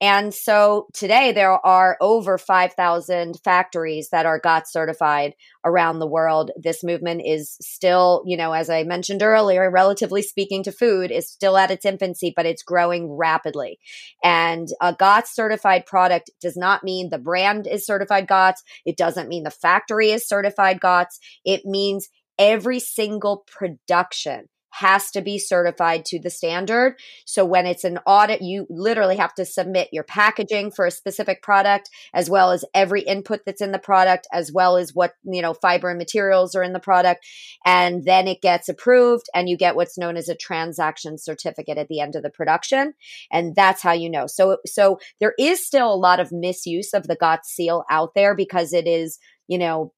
and 0.00 0.34
so 0.34 0.88
today 0.92 1.32
there 1.32 1.52
are 1.52 1.96
over 2.02 2.36
5,000 2.36 3.40
factories 3.42 4.10
that 4.10 4.26
are 4.26 4.38
GOTS 4.38 4.70
certified 4.70 5.32
around 5.64 5.98
the 5.98 6.06
world. 6.06 6.50
This 6.54 6.84
movement 6.84 7.22
is 7.24 7.56
still, 7.62 8.22
you 8.26 8.36
know, 8.36 8.52
as 8.52 8.68
I 8.68 8.82
mentioned 8.82 9.22
earlier, 9.22 9.70
relatively 9.70 10.20
speaking 10.20 10.62
to 10.64 10.72
food, 10.72 11.10
is 11.10 11.30
still 11.30 11.56
at 11.56 11.70
its 11.70 11.86
infancy, 11.86 12.30
but 12.36 12.44
it's 12.44 12.62
growing 12.62 13.10
rapidly. 13.10 13.78
And 14.22 14.68
a 14.82 14.92
GOTS 14.92 15.34
certified 15.34 15.86
product 15.86 16.30
does 16.42 16.58
not 16.58 16.84
mean 16.84 17.08
the 17.08 17.18
brand 17.18 17.66
is 17.66 17.86
certified 17.86 18.26
GOTS. 18.26 18.62
It 18.84 18.98
doesn't 18.98 19.28
mean 19.28 19.44
the 19.44 19.50
factory 19.50 20.10
is 20.10 20.28
certified 20.28 20.78
GOTS. 20.78 21.18
It 21.42 21.64
means 21.64 22.10
every 22.38 22.80
single 22.80 23.44
production 23.46 24.48
has 24.78 25.10
to 25.10 25.22
be 25.22 25.38
certified 25.38 26.04
to 26.04 26.20
the 26.20 26.28
standard. 26.28 26.96
So 27.24 27.46
when 27.46 27.64
it's 27.64 27.84
an 27.84 27.98
audit, 28.04 28.42
you 28.42 28.66
literally 28.68 29.16
have 29.16 29.34
to 29.36 29.46
submit 29.46 29.88
your 29.90 30.04
packaging 30.04 30.70
for 30.70 30.84
a 30.84 30.90
specific 30.90 31.42
product, 31.42 31.88
as 32.12 32.28
well 32.28 32.50
as 32.50 32.62
every 32.74 33.00
input 33.00 33.40
that's 33.46 33.62
in 33.62 33.72
the 33.72 33.78
product, 33.78 34.26
as 34.32 34.52
well 34.52 34.76
as 34.76 34.94
what, 34.94 35.12
you 35.24 35.40
know, 35.40 35.54
fiber 35.54 35.88
and 35.88 35.96
materials 35.96 36.54
are 36.54 36.62
in 36.62 36.74
the 36.74 36.78
product. 36.78 37.24
And 37.64 38.04
then 38.04 38.28
it 38.28 38.42
gets 38.42 38.68
approved 38.68 39.26
and 39.34 39.48
you 39.48 39.56
get 39.56 39.76
what's 39.76 39.96
known 39.96 40.18
as 40.18 40.28
a 40.28 40.34
transaction 40.34 41.16
certificate 41.16 41.78
at 41.78 41.88
the 41.88 42.00
end 42.00 42.14
of 42.14 42.22
the 42.22 42.30
production. 42.30 42.92
And 43.32 43.54
that's 43.56 43.80
how 43.80 43.92
you 43.92 44.10
know. 44.10 44.26
So, 44.26 44.58
so 44.66 44.98
there 45.20 45.32
is 45.38 45.66
still 45.66 45.90
a 45.90 45.96
lot 45.96 46.20
of 46.20 46.32
misuse 46.32 46.92
of 46.92 47.06
the 47.06 47.16
GOTS 47.16 47.48
seal 47.48 47.84
out 47.90 48.10
there 48.14 48.34
because 48.34 48.74
it 48.74 48.86
is, 48.86 49.18
you 49.48 49.56
know, 49.56 49.94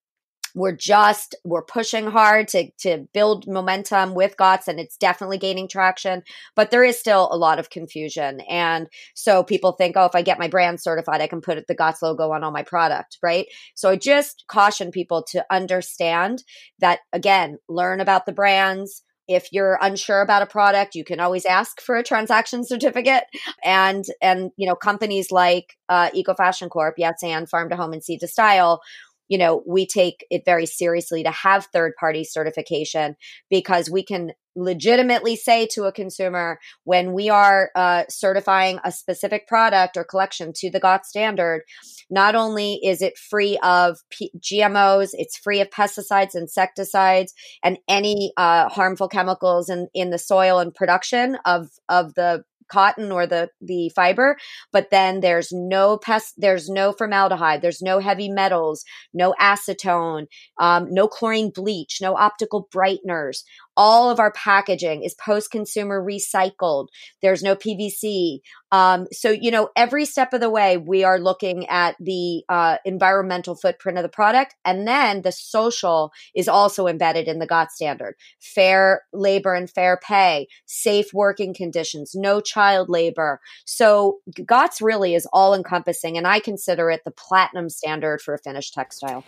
we're 0.55 0.77
just 0.77 1.35
we're 1.45 1.63
pushing 1.63 2.07
hard 2.07 2.49
to 2.49 2.71
to 2.79 3.07
build 3.13 3.47
momentum 3.47 4.15
with 4.15 4.37
GOTS 4.37 4.69
and 4.69 4.81
it's 4.81 4.97
definitely 4.97 5.39
gaining 5.39 5.69
traction 5.69 6.23
but 6.55 6.71
there 6.71 6.85
is 6.85 6.99
still 6.99 7.29
a 7.31 7.37
lot 7.37 7.59
of 7.59 7.71
confusion. 7.71 8.41
And 8.49 8.89
so 9.15 9.43
people 9.43 9.73
think 9.73 9.97
oh 9.97 10.07
if 10.07 10.15
I 10.15 10.23
get 10.23 10.39
my 10.39 10.49
brand 10.49 10.81
certified 10.81 11.21
I 11.21 11.27
can 11.27 11.41
put 11.41 11.67
the 11.67 11.75
GOTS 11.75 12.03
logo 12.03 12.33
on 12.33 12.45
all 12.45 12.51
my 12.51 12.63
product 12.63 13.19
right? 13.23 13.47
So 13.75 13.91
I 13.91 13.97
just 13.97 14.45
caution 14.49 14.91
people 14.91 15.23
to 15.31 15.45
understand 15.51 16.43
that 16.79 17.01
again 17.13 17.59
learn 17.69 18.01
about 18.01 18.27
the 18.27 18.33
brands. 18.33 19.03
If 19.27 19.49
you're 19.53 19.79
unsure 19.83 20.23
about 20.23 20.43
a 20.43 20.47
product 20.47 20.95
you 20.95 21.05
can 21.05 21.21
always 21.21 21.45
ask 21.45 21.81
for 21.81 21.97
a 21.97 22.03
transaction 22.03 22.65
certificate. 22.67 23.25
And 23.65 24.05
and 24.23 24.51
you 24.57 24.69
know 24.69 24.75
companies 24.75 25.31
like 25.31 25.77
uh, 25.89 26.11
eco 26.13 26.35
fashion 26.35 26.69
corp 26.69 26.95
yes 26.99 27.23
and 27.23 27.49
farm 27.49 27.71
to 27.71 27.77
home 27.77 27.93
and 27.93 28.05
seed 28.05 28.21
to 28.21 28.29
style 28.29 28.81
you 29.29 29.39
know, 29.39 29.63
we 29.67 29.87
take 29.87 30.27
it 30.31 30.45
very 30.45 30.67
seriously 30.67 31.23
to 31.23 31.31
have 31.31 31.67
third 31.67 31.93
party 31.99 32.25
certification 32.25 33.17
because 33.51 33.91
we 33.91 34.03
can 34.03 34.33
legitimately 34.59 35.37
say 35.37 35.67
to 35.67 35.85
a 35.85 35.93
consumer 35.93 36.59
when 36.85 37.13
we 37.13 37.31
are 37.31 37.71
uh, 37.75 38.05
certifying 38.09 38.81
a 38.85 38.93
specific 38.93 39.47
product 39.47 39.97
or 39.97 40.05
collection 40.05 40.53
to 40.55 40.71
the 40.71 40.81
GOTS 40.81 41.09
standard, 41.09 41.63
not 42.11 42.35
only 42.35 42.81
is 42.85 43.01
it 43.01 43.17
free 43.17 43.59
of 43.63 43.99
P- 44.11 44.33
GMOs, 44.39 45.11
it's 45.13 45.37
free 45.37 45.61
of 45.61 45.71
pesticides, 45.71 46.35
insecticides, 46.35 47.33
and 47.63 47.79
any 47.89 48.33
uh, 48.37 48.69
harmful 48.69 49.09
chemicals 49.09 49.69
in, 49.69 49.89
in 49.95 50.11
the 50.11 50.19
soil 50.19 50.59
and 50.59 50.75
production 50.75 51.39
of, 51.45 51.69
of 51.89 52.15
the 52.15 52.43
cotton 52.69 53.11
or 53.11 53.27
the 53.27 53.49
the 53.61 53.91
fiber 53.95 54.37
but 54.73 54.91
then 54.91 55.21
there's 55.21 55.49
no 55.53 55.99
pest 55.99 56.35
there's 56.37 56.69
no 56.69 56.93
formaldehyde 56.93 57.63
there's 57.63 57.83
no 57.83 57.99
heavy 57.99 58.29
metals 58.29 58.85
no 59.13 59.35
acetone 59.41 60.27
um, 60.61 60.87
no 60.91 61.09
chlorine 61.09 61.51
bleach 61.51 61.99
no 62.01 62.17
optical 62.17 62.69
brighteners 62.75 63.43
all 63.79 64.11
of 64.11 64.19
our 64.19 64.33
packaging 64.33 65.05
is 65.05 65.15
post 65.15 65.53
consumer 65.53 66.05
recycled. 66.05 66.89
There's 67.23 67.45
no 67.45 67.55
PVC. 67.55 68.41
Um, 68.73 69.07
so, 69.13 69.31
you 69.31 69.53
know, 69.53 69.71
every 69.77 70.05
step 70.05 70.35
of 70.35 70.41
the 70.41 70.51
way, 70.51 70.77
we 70.77 71.05
are 71.05 71.21
looking 71.21 71.67
at 71.69 71.95
the 72.01 72.43
uh, 72.49 72.79
environmental 72.85 73.55
footprint 73.55 73.97
of 73.97 74.03
the 74.03 74.09
product. 74.09 74.57
And 74.65 74.87
then 74.87 75.23
the 75.23 75.31
social 75.31 76.11
is 76.35 76.49
also 76.49 76.89
embedded 76.89 77.29
in 77.29 77.39
the 77.39 77.47
GOTS 77.47 77.77
standard 77.77 78.17
fair 78.41 79.03
labor 79.13 79.55
and 79.55 79.71
fair 79.71 79.99
pay, 80.03 80.49
safe 80.67 81.15
working 81.15 81.55
conditions, 81.55 82.13
no 82.17 82.41
child 82.41 82.89
labor. 82.89 83.41
So, 83.65 84.19
GOTS 84.45 84.83
really 84.83 85.15
is 85.15 85.27
all 85.33 85.55
encompassing. 85.55 86.19
And 86.19 86.27
I 86.27 86.41
consider 86.41 86.91
it 86.91 87.03
the 87.05 87.13
platinum 87.13 87.71
standard 87.71 88.21
for 88.21 88.35
a 88.35 88.39
finished 88.39 88.75
textile. 88.75 89.25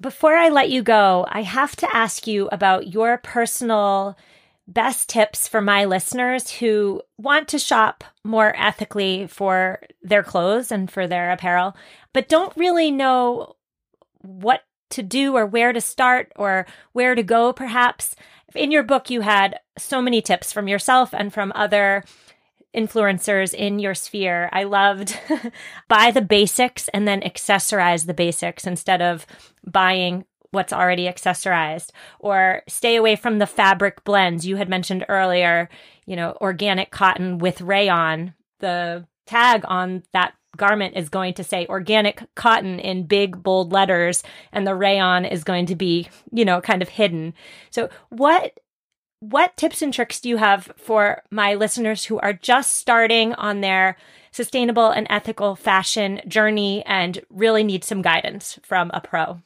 Before 0.00 0.34
I 0.34 0.48
let 0.48 0.70
you 0.70 0.82
go, 0.82 1.26
I 1.28 1.42
have 1.42 1.76
to 1.76 1.96
ask 1.96 2.26
you 2.26 2.48
about 2.50 2.88
your 2.88 3.18
personal 3.18 4.16
best 4.66 5.10
tips 5.10 5.46
for 5.46 5.60
my 5.60 5.84
listeners 5.84 6.50
who 6.50 7.02
want 7.18 7.48
to 7.48 7.58
shop 7.58 8.04
more 8.24 8.54
ethically 8.56 9.26
for 9.26 9.80
their 10.02 10.22
clothes 10.22 10.72
and 10.72 10.90
for 10.90 11.06
their 11.06 11.30
apparel, 11.30 11.76
but 12.14 12.28
don't 12.28 12.56
really 12.56 12.90
know 12.90 13.56
what 14.22 14.62
to 14.90 15.02
do 15.02 15.36
or 15.36 15.44
where 15.44 15.72
to 15.72 15.80
start 15.80 16.32
or 16.36 16.66
where 16.92 17.14
to 17.14 17.22
go, 17.22 17.52
perhaps. 17.52 18.16
In 18.54 18.70
your 18.70 18.82
book, 18.82 19.10
you 19.10 19.20
had 19.20 19.60
so 19.76 20.00
many 20.00 20.22
tips 20.22 20.52
from 20.52 20.66
yourself 20.66 21.12
and 21.12 21.32
from 21.32 21.52
other 21.54 22.04
influencers 22.76 23.52
in 23.52 23.78
your 23.78 23.94
sphere. 23.94 24.48
I 24.52 24.64
loved 24.64 25.18
buy 25.88 26.10
the 26.10 26.22
basics 26.22 26.88
and 26.88 27.06
then 27.06 27.20
accessorize 27.22 28.06
the 28.06 28.14
basics 28.14 28.66
instead 28.66 29.02
of 29.02 29.26
buying 29.66 30.24
what's 30.52 30.72
already 30.72 31.04
accessorized 31.04 31.90
or 32.18 32.62
stay 32.68 32.96
away 32.96 33.16
from 33.16 33.38
the 33.38 33.46
fabric 33.46 34.04
blends 34.04 34.46
you 34.46 34.56
had 34.56 34.68
mentioned 34.68 35.04
earlier, 35.08 35.68
you 36.06 36.16
know, 36.16 36.36
organic 36.40 36.90
cotton 36.90 37.38
with 37.38 37.60
rayon. 37.60 38.34
The 38.58 39.06
tag 39.26 39.62
on 39.66 40.02
that 40.12 40.34
garment 40.56 40.96
is 40.96 41.08
going 41.08 41.34
to 41.34 41.44
say 41.44 41.66
organic 41.68 42.22
cotton 42.34 42.80
in 42.80 43.06
big 43.06 43.42
bold 43.42 43.72
letters 43.72 44.22
and 44.52 44.66
the 44.66 44.74
rayon 44.74 45.24
is 45.24 45.44
going 45.44 45.66
to 45.66 45.76
be, 45.76 46.08
you 46.32 46.44
know, 46.44 46.60
kind 46.60 46.82
of 46.82 46.88
hidden. 46.88 47.32
So 47.70 47.88
what 48.08 48.58
what 49.20 49.56
tips 49.56 49.82
and 49.82 49.92
tricks 49.92 50.20
do 50.20 50.28
you 50.28 50.38
have 50.38 50.72
for 50.76 51.22
my 51.30 51.54
listeners 51.54 52.04
who 52.04 52.18
are 52.18 52.32
just 52.32 52.72
starting 52.72 53.34
on 53.34 53.60
their 53.60 53.96
sustainable 54.32 54.90
and 54.90 55.06
ethical 55.10 55.56
fashion 55.56 56.20
journey 56.26 56.84
and 56.86 57.20
really 57.30 57.62
need 57.62 57.84
some 57.84 58.02
guidance 58.02 58.58
from 58.62 58.90
a 58.94 59.00
pro? 59.00 59.40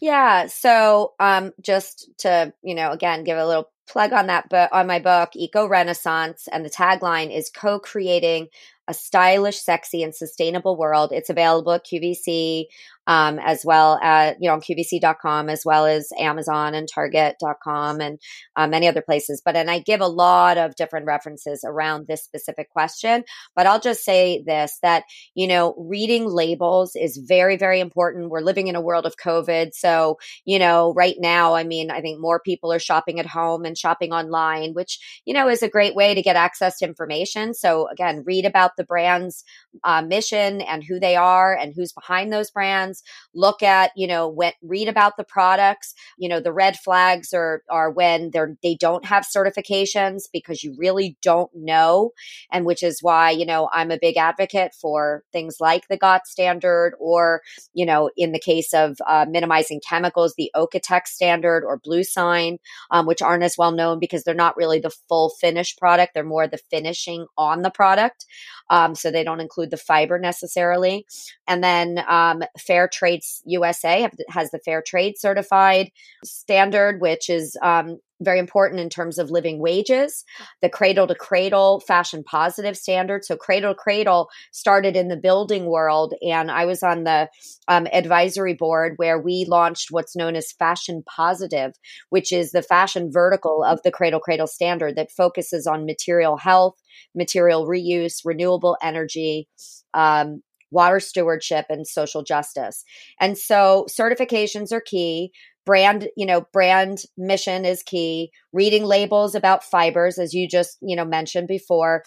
Yeah. 0.00 0.46
So, 0.46 1.14
um, 1.18 1.52
just 1.60 2.08
to, 2.18 2.52
you 2.62 2.74
know, 2.74 2.92
again, 2.92 3.24
give 3.24 3.36
a 3.36 3.46
little 3.46 3.70
plug 3.88 4.12
on 4.12 4.28
that 4.28 4.48
book, 4.48 4.70
on 4.72 4.86
my 4.86 5.00
book, 5.00 5.30
Eco 5.34 5.66
Renaissance. 5.66 6.48
And 6.50 6.64
the 6.64 6.70
tagline 6.70 7.34
is 7.34 7.50
co 7.50 7.78
creating 7.78 8.48
a 8.86 8.94
stylish, 8.94 9.58
sexy, 9.58 10.02
and 10.02 10.14
sustainable 10.14 10.76
world. 10.76 11.12
It's 11.12 11.30
available 11.30 11.72
at 11.72 11.84
QVC 11.84 12.66
um, 13.08 13.38
as 13.38 13.64
well 13.64 13.98
as, 14.02 14.36
you 14.38 14.48
know, 14.48 14.54
on 14.54 14.60
QVC.com, 14.60 15.48
as 15.48 15.62
well 15.64 15.86
as 15.86 16.10
Amazon 16.18 16.74
and 16.74 16.86
Target.com 16.86 18.02
and 18.02 18.20
uh, 18.54 18.68
many 18.68 18.86
other 18.86 19.00
places. 19.00 19.40
But, 19.42 19.56
and 19.56 19.70
I 19.70 19.78
give 19.78 20.02
a 20.02 20.06
lot 20.06 20.58
of 20.58 20.76
different 20.76 21.06
references 21.06 21.64
around 21.66 22.06
this 22.06 22.22
specific 22.22 22.68
question. 22.70 23.24
But 23.56 23.66
I'll 23.66 23.80
just 23.80 24.04
say 24.04 24.44
this 24.46 24.78
that, 24.82 25.04
you 25.34 25.46
know, 25.46 25.74
reading 25.78 26.26
labels 26.26 26.94
is 26.94 27.16
very, 27.16 27.56
very 27.56 27.80
important. 27.80 28.28
We're 28.28 28.40
living 28.40 28.68
in 28.68 28.76
a 28.76 28.80
world 28.80 29.06
of 29.06 29.16
COVID. 29.16 29.70
So, 29.72 30.18
you 30.44 30.58
know, 30.58 30.92
right 30.92 31.16
now, 31.18 31.54
I 31.54 31.64
mean, 31.64 31.90
I 31.90 32.02
think 32.02 32.20
more 32.20 32.40
people 32.40 32.70
are 32.74 32.78
shopping 32.78 33.18
at 33.18 33.26
home 33.26 33.64
and 33.64 33.76
shopping 33.76 34.12
online, 34.12 34.74
which, 34.74 35.22
you 35.24 35.32
know, 35.32 35.48
is 35.48 35.62
a 35.62 35.68
great 35.68 35.94
way 35.94 36.14
to 36.14 36.20
get 36.20 36.36
access 36.36 36.76
to 36.78 36.84
information. 36.84 37.54
So, 37.54 37.88
again, 37.88 38.22
read 38.26 38.44
about 38.44 38.76
the 38.76 38.84
brand's 38.84 39.44
uh, 39.82 40.02
mission 40.02 40.60
and 40.60 40.84
who 40.84 41.00
they 41.00 41.16
are 41.16 41.56
and 41.56 41.72
who's 41.74 41.92
behind 41.92 42.30
those 42.30 42.50
brands 42.50 42.97
look 43.34 43.62
at 43.62 43.90
you 43.96 44.06
know 44.06 44.28
when 44.28 44.52
read 44.62 44.88
about 44.88 45.16
the 45.16 45.24
products. 45.24 45.94
You 46.18 46.28
know 46.28 46.40
the 46.40 46.52
red 46.52 46.76
flags 46.78 47.32
are 47.32 47.62
are 47.70 47.90
when 47.90 48.30
they're 48.30 48.56
they 48.62 48.74
don't 48.74 49.04
have 49.04 49.24
certifications 49.24 50.22
because 50.32 50.62
you 50.62 50.74
really 50.78 51.16
don't 51.22 51.50
know 51.54 52.12
and 52.50 52.64
which 52.64 52.82
is 52.82 53.02
why 53.02 53.30
you 53.30 53.46
know 53.46 53.68
i'm 53.72 53.90
a 53.90 53.98
big 54.00 54.16
advocate 54.16 54.72
for 54.80 55.22
things 55.32 55.56
like 55.60 55.86
the 55.88 55.96
GOTS 55.96 56.30
standard 56.30 56.94
or 56.98 57.42
you 57.74 57.86
know 57.86 58.10
in 58.16 58.32
the 58.32 58.38
case 58.38 58.72
of 58.74 58.96
uh, 59.06 59.26
minimizing 59.28 59.80
chemicals 59.86 60.34
the 60.36 60.50
OEKO-TEX 60.56 61.12
standard 61.12 61.64
or 61.64 61.80
bluesign 61.80 62.58
um, 62.90 63.06
which 63.06 63.22
aren't 63.22 63.42
as 63.42 63.56
well 63.58 63.72
known 63.72 63.98
because 63.98 64.24
they're 64.24 64.34
not 64.34 64.56
really 64.56 64.78
the 64.78 64.94
full 65.08 65.30
finished 65.40 65.78
product. 65.78 66.14
They're 66.14 66.24
more 66.24 66.46
the 66.46 66.58
finishing 66.70 67.26
on 67.36 67.62
the 67.62 67.70
product 67.70 68.26
um, 68.70 68.94
so 68.94 69.10
they 69.10 69.24
don't 69.24 69.40
include 69.40 69.70
the 69.70 69.76
fiber 69.76 70.18
necessarily. 70.18 71.06
And 71.46 71.62
then 71.62 72.02
um, 72.08 72.42
fair 72.58 72.87
Trade 72.88 73.20
USA 73.44 74.02
have, 74.02 74.14
has 74.28 74.50
the 74.50 74.58
Fair 74.58 74.82
Trade 74.82 75.18
certified 75.18 75.90
standard, 76.24 77.00
which 77.00 77.28
is 77.30 77.56
um, 77.62 77.98
very 78.20 78.38
important 78.38 78.80
in 78.80 78.88
terms 78.88 79.18
of 79.18 79.30
living 79.30 79.60
wages. 79.60 80.24
The 80.62 80.68
cradle 80.68 81.06
to 81.06 81.14
cradle 81.14 81.80
fashion 81.80 82.24
positive 82.24 82.76
standard. 82.76 83.24
So 83.24 83.36
cradle 83.36 83.74
to 83.74 83.78
cradle 83.78 84.28
started 84.52 84.96
in 84.96 85.08
the 85.08 85.16
building 85.16 85.66
world, 85.66 86.14
and 86.22 86.50
I 86.50 86.64
was 86.64 86.82
on 86.82 87.04
the 87.04 87.28
um, 87.68 87.86
advisory 87.92 88.54
board 88.54 88.94
where 88.96 89.20
we 89.20 89.44
launched 89.48 89.88
what's 89.90 90.16
known 90.16 90.34
as 90.34 90.52
fashion 90.52 91.02
positive, 91.06 91.72
which 92.10 92.32
is 92.32 92.50
the 92.50 92.62
fashion 92.62 93.10
vertical 93.12 93.62
of 93.62 93.80
the 93.84 93.92
cradle 93.92 94.20
cradle 94.20 94.46
standard 94.46 94.96
that 94.96 95.12
focuses 95.12 95.66
on 95.66 95.86
material 95.86 96.36
health, 96.36 96.74
material 97.14 97.66
reuse, 97.66 98.22
renewable 98.24 98.76
energy. 98.82 99.48
Um, 99.94 100.42
water 100.70 101.00
stewardship 101.00 101.66
and 101.68 101.86
social 101.86 102.22
justice. 102.22 102.84
And 103.20 103.36
so 103.36 103.86
certifications 103.90 104.72
are 104.72 104.80
key. 104.80 105.32
Brand, 105.64 106.08
you 106.16 106.24
know, 106.24 106.46
brand 106.52 107.02
mission 107.16 107.64
is 107.64 107.82
key. 107.82 108.30
Reading 108.52 108.84
labels 108.84 109.34
about 109.34 109.64
fibers, 109.64 110.18
as 110.18 110.32
you 110.32 110.48
just, 110.48 110.78
you 110.80 110.96
know, 110.96 111.04
mentioned 111.04 111.46
before, 111.48 112.04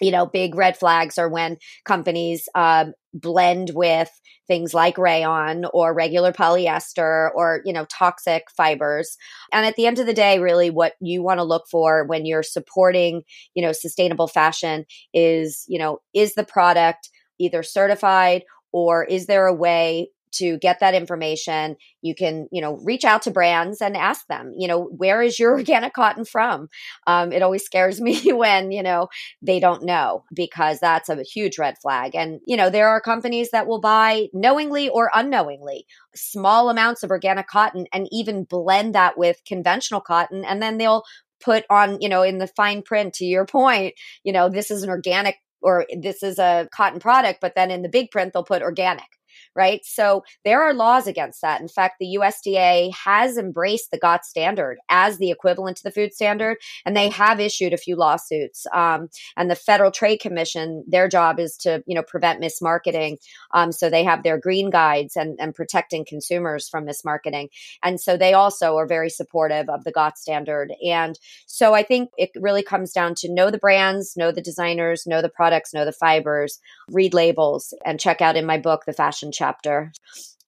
you 0.00 0.10
know, 0.10 0.26
big 0.26 0.54
red 0.54 0.76
flags 0.76 1.16
are 1.16 1.28
when 1.28 1.56
companies 1.84 2.48
um, 2.54 2.92
blend 3.14 3.70
with 3.74 4.10
things 4.46 4.74
like 4.74 4.98
rayon 4.98 5.64
or 5.72 5.94
regular 5.94 6.32
polyester 6.32 7.30
or, 7.34 7.62
you 7.64 7.72
know, 7.72 7.86
toxic 7.86 8.44
fibers. 8.56 9.16
And 9.52 9.64
at 9.64 9.76
the 9.76 9.86
end 9.86 9.98
of 9.98 10.06
the 10.06 10.12
day, 10.12 10.38
really 10.38 10.70
what 10.70 10.94
you 11.00 11.22
want 11.22 11.38
to 11.38 11.44
look 11.44 11.64
for 11.70 12.04
when 12.06 12.26
you're 12.26 12.42
supporting, 12.42 13.22
you 13.54 13.62
know, 13.62 13.72
sustainable 13.72 14.28
fashion 14.28 14.84
is, 15.14 15.64
you 15.66 15.78
know, 15.78 16.00
is 16.14 16.34
the 16.34 16.44
product 16.44 17.08
either 17.38 17.62
certified 17.62 18.44
or 18.72 19.04
is 19.04 19.26
there 19.26 19.46
a 19.46 19.54
way 19.54 20.10
to 20.32 20.58
get 20.58 20.80
that 20.80 20.94
information? 20.94 21.76
You 22.02 22.14
can 22.14 22.48
you 22.52 22.60
know 22.60 22.78
reach 22.84 23.04
out 23.04 23.22
to 23.22 23.30
brands 23.30 23.80
and 23.80 23.96
ask 23.96 24.26
them 24.26 24.52
you 24.56 24.68
know 24.68 24.84
where 24.84 25.22
is 25.22 25.38
your 25.38 25.52
organic 25.58 25.94
cotton 25.94 26.24
from? 26.24 26.68
Um, 27.06 27.32
it 27.32 27.42
always 27.42 27.64
scares 27.64 28.00
me 28.06 28.32
when 28.32 28.70
you 28.70 28.82
know 28.82 29.08
they 29.42 29.60
don't 29.60 29.84
know 29.84 30.24
because 30.34 30.78
that's 30.80 31.08
a 31.08 31.22
huge 31.22 31.58
red 31.58 31.76
flag. 31.80 32.14
And 32.14 32.40
you 32.46 32.56
know 32.56 32.70
there 32.70 32.88
are 32.88 33.00
companies 33.00 33.50
that 33.50 33.66
will 33.66 33.80
buy 33.80 34.26
knowingly 34.32 34.88
or 34.88 35.10
unknowingly 35.14 35.86
small 36.14 36.70
amounts 36.70 37.02
of 37.02 37.10
organic 37.10 37.46
cotton 37.46 37.86
and 37.92 38.08
even 38.10 38.44
blend 38.44 38.94
that 38.94 39.18
with 39.18 39.40
conventional 39.46 40.00
cotton 40.00 40.44
and 40.44 40.62
then 40.62 40.78
they'll 40.78 41.02
put 41.40 41.64
on 41.68 42.00
you 42.00 42.08
know 42.08 42.22
in 42.22 42.38
the 42.38 42.46
fine 42.46 42.82
print 42.82 43.12
to 43.14 43.24
your 43.24 43.44
point 43.44 43.94
you 44.24 44.32
know 44.32 44.48
this 44.48 44.70
is 44.70 44.82
an 44.82 44.88
organic 44.88 45.36
or 45.66 45.84
this 46.00 46.22
is 46.22 46.38
a 46.38 46.68
cotton 46.72 47.00
product, 47.00 47.40
but 47.40 47.54
then 47.56 47.72
in 47.72 47.82
the 47.82 47.88
big 47.88 48.12
print, 48.12 48.32
they'll 48.32 48.44
put 48.44 48.62
organic 48.62 49.10
right? 49.56 49.84
So 49.84 50.22
there 50.44 50.62
are 50.62 50.74
laws 50.74 51.06
against 51.06 51.40
that. 51.42 51.60
In 51.60 51.68
fact, 51.68 51.96
the 51.98 52.18
USDA 52.20 52.92
has 52.94 53.38
embraced 53.38 53.90
the 53.90 53.98
GOTS 53.98 54.28
standard 54.28 54.78
as 54.88 55.18
the 55.18 55.30
equivalent 55.30 55.78
to 55.78 55.82
the 55.82 55.90
food 55.90 56.12
standard, 56.12 56.58
and 56.84 56.96
they 56.96 57.08
have 57.08 57.40
issued 57.40 57.72
a 57.72 57.78
few 57.78 57.96
lawsuits. 57.96 58.66
Um, 58.72 59.08
and 59.36 59.50
the 59.50 59.56
Federal 59.56 59.90
Trade 59.90 60.18
Commission, 60.18 60.84
their 60.86 61.08
job 61.08 61.40
is 61.40 61.56
to 61.58 61.82
you 61.86 61.94
know 61.94 62.02
prevent 62.02 62.42
mismarketing. 62.42 63.16
Um, 63.52 63.72
so 63.72 63.88
they 63.88 64.04
have 64.04 64.22
their 64.22 64.38
green 64.38 64.70
guides 64.70 65.16
and, 65.16 65.38
and 65.40 65.54
protecting 65.54 66.04
consumers 66.04 66.68
from 66.68 66.86
mismarketing. 66.86 67.48
And 67.82 68.00
so 68.00 68.16
they 68.16 68.34
also 68.34 68.76
are 68.76 68.86
very 68.86 69.10
supportive 69.10 69.68
of 69.68 69.84
the 69.84 69.92
GOTS 69.92 70.20
standard. 70.20 70.72
And 70.84 71.18
so 71.46 71.74
I 71.74 71.82
think 71.82 72.10
it 72.18 72.30
really 72.36 72.62
comes 72.62 72.92
down 72.92 73.14
to 73.16 73.32
know 73.32 73.50
the 73.50 73.58
brands, 73.58 74.16
know 74.16 74.32
the 74.32 74.42
designers, 74.42 75.06
know 75.06 75.22
the 75.22 75.28
products, 75.28 75.72
know 75.72 75.84
the 75.84 75.92
fibers, 75.92 76.60
read 76.90 77.14
labels, 77.14 77.72
and 77.84 78.00
check 78.00 78.20
out 78.20 78.36
in 78.36 78.46
my 78.46 78.58
book 78.58 78.84
the 78.84 78.92
fashion 78.92 79.32
chapter. 79.46 79.92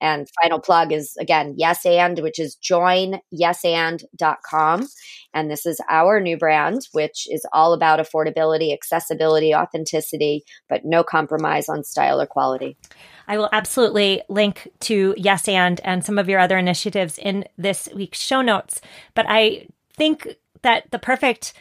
And 0.01 0.29
final 0.43 0.61
plug 0.61 0.93
is 0.93 1.17
again, 1.19 1.55
Yes 1.57 1.85
And, 1.85 2.21
which 2.21 2.39
is 2.39 2.55
join 2.55 3.21
joinyesand.com. 3.35 4.87
And 5.35 5.51
this 5.51 5.67
is 5.67 5.81
our 5.91 6.21
new 6.21 6.37
brand, 6.37 6.83
which 6.93 7.27
is 7.29 7.45
all 7.53 7.73
about 7.73 7.99
affordability, 7.99 8.73
accessibility, 8.73 9.55
authenticity, 9.55 10.45
but 10.69 10.83
no 10.85 11.03
compromise 11.03 11.69
on 11.69 11.83
style 11.83 12.21
or 12.21 12.27
quality. 12.27 12.77
I 13.27 13.39
will 13.39 13.49
absolutely 13.53 14.23
link 14.29 14.69
to 14.81 15.15
Yes 15.17 15.49
And 15.49 15.81
and 15.83 16.05
some 16.05 16.17
of 16.17 16.29
your 16.29 16.39
other 16.39 16.59
initiatives 16.59 17.19
in 17.19 17.45
this 17.57 17.89
week's 17.95 18.21
show 18.21 18.41
notes. 18.41 18.81
But 19.15 19.27
I 19.29 19.67
think 19.97 20.29
that 20.63 20.85
the 20.93 20.99
perfect 20.99 21.55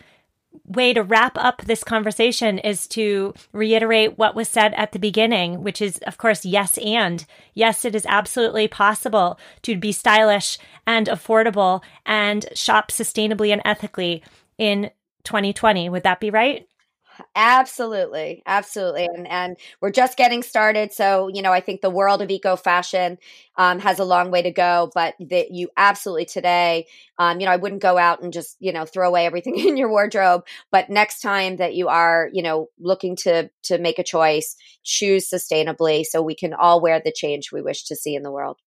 way 0.66 0.94
to 0.94 1.02
wrap 1.04 1.38
up 1.38 1.62
this 1.62 1.84
conversation 1.84 2.60
is 2.60 2.88
to 2.88 3.34
reiterate 3.54 4.18
what 4.18 4.36
was 4.36 4.50
said 4.50 4.74
at 4.74 4.92
the 4.92 5.00
beginning, 5.00 5.64
which 5.64 5.82
is, 5.82 5.98
of 6.00 6.18
course, 6.18 6.46
yes, 6.46 6.78
and 6.80 7.26
yes, 7.54 7.86
it 7.86 7.96
is 7.96 8.06
absolutely 8.08 8.68
possible 8.68 9.40
to 9.62 9.78
be 9.78 9.92
stylish 9.92 10.58
and 10.86 11.08
affordable 11.08 11.82
and 12.06 12.46
shop 12.54 12.92
sustainably 12.92 13.52
and 13.52 13.62
ethically 13.66 14.24
in 14.58 14.92
2020. 15.24 15.90
Would 15.90 16.04
that 16.04 16.20
be 16.20 16.30
right? 16.30 16.68
Absolutely, 17.36 18.44
absolutely, 18.46 19.06
and 19.06 19.28
and 19.28 19.58
we're 19.82 19.92
just 19.92 20.18
getting 20.18 20.44
started. 20.44 20.94
So 20.94 21.28
you 21.28 21.42
know, 21.42 21.52
I 21.52 21.60
think 21.60 21.82
the 21.82 21.90
world 21.90 22.22
of 22.22 22.30
eco 22.30 22.56
fashion 22.56 23.18
um, 23.58 23.80
has 23.80 24.00
a 24.00 24.06
long 24.06 24.32
way 24.32 24.42
to 24.42 24.52
go. 24.52 24.92
But 24.94 25.16
that 25.20 25.52
you 25.52 25.70
absolutely 25.78 26.26
today, 26.26 26.88
um, 27.18 27.40
you 27.40 27.46
know, 27.46 27.52
I 27.52 27.58
wouldn't 27.58 27.82
go 27.82 27.98
out 27.98 28.22
and 28.22 28.34
just 28.34 28.58
you 28.60 28.72
know 28.72 28.86
throw 28.86 29.08
away 29.08 29.26
everything 29.26 29.58
in 29.68 29.78
your 29.78 29.90
wardrobe. 29.90 30.44
But 30.72 30.90
next 30.90 31.22
time 31.22 31.58
that 31.58 31.76
you 31.76 31.88
are, 31.88 32.30
you 32.34 32.44
know, 32.44 32.70
looking 32.80 33.16
to 33.18 33.50
to 33.64 33.78
make 33.78 34.00
a 34.00 34.04
choice, 34.04 34.56
choose 34.84 35.30
sustainably, 35.30 36.06
so 36.06 36.22
we 36.22 36.36
can 36.36 36.54
all 36.54 36.82
wear 36.82 37.02
the 37.04 37.12
change 37.12 37.52
we 37.52 37.62
wish 37.62 37.84
to 37.86 37.96
see 37.96 38.16
in 38.16 38.24
the 38.24 38.32
world. 38.32 38.58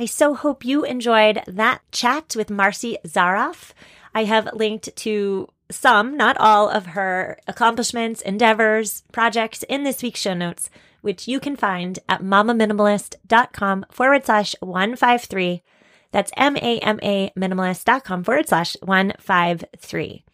I 0.00 0.06
so 0.06 0.34
hope 0.34 0.64
you 0.64 0.84
enjoyed 0.84 1.42
that 1.48 1.82
chat 1.90 2.34
with 2.36 2.50
Marci 2.50 2.96
Zaroff. 3.04 3.72
I 4.14 4.24
have 4.24 4.48
linked 4.54 4.94
to 4.96 5.48
some, 5.70 6.16
not 6.16 6.36
all, 6.38 6.68
of 6.68 6.86
her 6.86 7.38
accomplishments, 7.46 8.22
endeavors, 8.22 9.02
projects 9.12 9.62
in 9.64 9.84
this 9.84 10.02
week's 10.02 10.20
show 10.20 10.34
notes, 10.34 10.70
which 11.00 11.28
you 11.28 11.40
can 11.40 11.56
find 11.56 11.98
at 12.08 12.22
mamaminimalist.com 12.22 13.86
forward 13.90 14.24
slash 14.24 14.54
153. 14.60 15.62
That's 16.10 16.32
M 16.36 16.56
A 16.56 16.78
M 16.78 16.98
A 17.02 17.30
minimalist.com 17.36 18.24
forward 18.24 18.48
slash 18.48 18.76
153. 18.82 20.24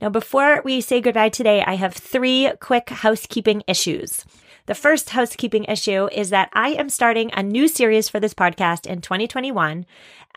Now, 0.00 0.08
before 0.08 0.62
we 0.64 0.80
say 0.80 1.00
goodbye 1.00 1.28
today, 1.28 1.62
I 1.66 1.74
have 1.74 1.94
three 1.94 2.50
quick 2.60 2.88
housekeeping 2.90 3.62
issues. 3.66 4.24
The 4.66 4.74
first 4.74 5.10
housekeeping 5.10 5.64
issue 5.64 6.08
is 6.12 6.30
that 6.30 6.50
I 6.52 6.70
am 6.70 6.88
starting 6.88 7.30
a 7.32 7.42
new 7.42 7.68
series 7.68 8.08
for 8.08 8.20
this 8.20 8.34
podcast 8.34 8.86
in 8.86 9.00
2021, 9.00 9.86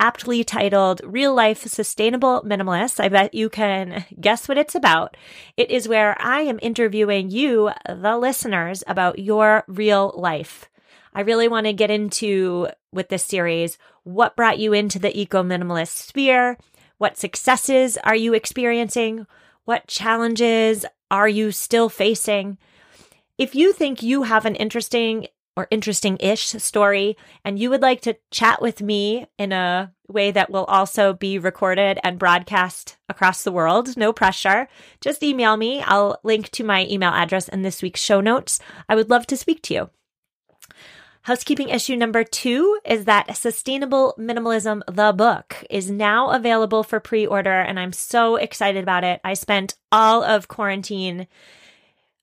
aptly 0.02 0.43
titled 0.43 0.99
Real 1.04 1.34
Life 1.34 1.62
Sustainable 1.68 2.41
Minimalist. 2.41 2.99
I 2.99 3.08
bet 3.08 3.36
you 3.36 3.49
can 3.49 4.04
guess 4.20 4.49
what 4.49 4.58
it's 4.58 4.74
about. 4.74 5.16
It 5.56 5.70
is 5.70 5.88
where 5.88 6.20
I 6.20 6.41
am 6.41 6.58
interviewing 6.62 7.30
you, 7.30 7.70
the 7.88 8.18
listeners, 8.18 8.84
about 8.88 9.20
your 9.20 9.64
real 9.68 10.12
life. 10.18 10.70
I 11.14 11.22
really 11.22 11.47
want 11.47 11.68
to 11.68 11.74
get 11.74 11.91
into 11.91 12.70
with 12.91 13.10
this 13.10 13.24
series 13.24 13.78
what 14.04 14.36
brought 14.36 14.58
you 14.58 14.74
into 14.74 14.97
the 14.97 15.16
eco 15.18 15.43
minimalist 15.43 16.08
sphere? 16.08 16.58
What 16.97 17.18
successes 17.18 17.97
are 18.04 18.16
you 18.16 18.34
experiencing? 18.34 19.28
What 19.66 19.86
challenges 19.86 20.84
are 21.12 21.28
you 21.28 21.52
still 21.52 21.89
facing? 21.89 22.58
If 23.38 23.54
you 23.54 23.72
think 23.72 24.02
you 24.02 24.24
have 24.24 24.47
an 24.47 24.56
interesting 24.56 25.28
or 25.56 25.68
interesting 25.70 26.18
ish 26.20 26.47
story 26.47 27.18
and 27.43 27.60
you 27.60 27.70
would 27.70 27.82
like 27.82 28.02
to 28.02 28.18
chat 28.32 28.62
with 28.62 28.82
me 28.82 29.28
in 29.38 29.52
a 29.52 29.91
way 30.08 30.32
that 30.32 30.49
will 30.49 30.66
also 30.66 31.14
be 31.14 31.38
recorded 31.38 31.99
and 32.04 32.20
broadcast 32.20 32.97
across 33.10 33.43
the 33.43 33.52
world, 33.52 33.97
no 33.97 34.14
pressure, 34.14 34.68
just 35.02 35.24
email 35.24 35.58
me. 35.58 35.82
I'll 35.82 36.20
link 36.24 36.49
to 36.52 36.64
my 36.64 36.86
email 36.89 37.12
address 37.12 37.47
in 37.47 37.62
this 37.62 37.82
week's 37.82 38.02
show 38.02 38.22
notes. 38.22 38.60
I 38.88 38.95
would 38.95 39.10
love 39.10 39.28
to 39.28 39.38
speak 39.38 39.62
to 39.64 39.74
you. 39.74 39.89
Housekeeping 41.24 41.70
issue 41.70 41.95
number 41.95 42.24
two 42.24 42.80
is 42.84 43.06
that 43.06 43.38
Sustainable 43.38 44.16
Minimalism, 44.18 44.82
the 44.88 45.14
book, 45.14 45.64
is 45.70 45.91
now 45.91 46.32
available 46.32 46.82
for 46.82 46.99
pre 46.99 47.28
order, 47.28 47.60
and 47.62 47.80
I'm 47.80 47.93
so 47.93 48.38
excited 48.38 48.82
about 48.82 49.04
it. 49.04 49.22
I 49.24 49.36
spent 49.36 49.76
all 49.91 50.24
of 50.24 50.47
quarantine 50.47 51.28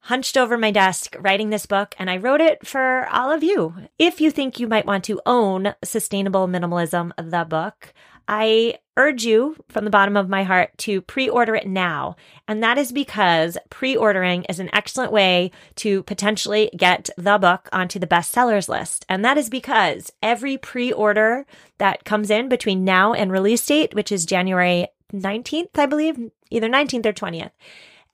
hunched 0.01 0.37
over 0.37 0.57
my 0.57 0.71
desk 0.71 1.17
writing 1.19 1.51
this 1.51 1.67
book, 1.67 1.95
and 1.99 2.11
I 2.11 2.17
wrote 2.17 2.41
it 2.41 2.67
for 2.67 3.09
all 3.11 3.31
of 3.31 3.43
you. 3.43 3.75
If 3.99 4.21
you 4.21 4.31
think 4.31 4.59
you 4.59 4.67
might 4.67 4.87
want 4.87 5.05
to 5.05 5.21
own 5.27 5.75
Sustainable 5.85 6.49
Minimalism, 6.49 7.13
the 7.17 7.45
book, 7.45 7.93
I 8.29 8.79
urge 8.99 9.25
you 9.25 9.57
from 9.71 9.85
the 9.85 9.91
bottom 9.91 10.17
of 10.17 10.29
my 10.29 10.43
heart 10.43 10.77
to 10.79 11.01
pre 11.01 11.29
order 11.29 11.55
it 11.55 11.67
now. 11.67 12.15
And 12.47 12.63
that 12.63 12.77
is 12.77 12.93
because 12.93 13.57
pre 13.71 13.97
ordering 13.97 14.45
is 14.45 14.61
an 14.61 14.69
excellent 14.75 15.13
way 15.13 15.51
to 15.77 16.03
potentially 16.03 16.71
get 16.77 17.09
the 17.17 17.39
book 17.39 17.71
onto 17.73 17.99
the 17.99 18.07
bestsellers 18.07 18.69
list. 18.69 19.07
And 19.09 19.25
that 19.25 19.39
is 19.39 19.49
because 19.49 20.13
every 20.23 20.59
pre 20.59 20.93
order 20.93 21.47
that 21.79 22.05
comes 22.05 22.31
in 22.31 22.51
between 22.51 22.85
now 22.85 23.15
and 23.15 23.33
release 23.33 23.65
date, 23.65 23.95
which 23.95 24.13
is 24.13 24.27
January 24.27 24.89
19th, 25.13 25.79
I 25.79 25.87
believe, 25.87 26.31
either 26.51 26.69
19th 26.69 27.07
or 27.07 27.13
20th, 27.15 27.53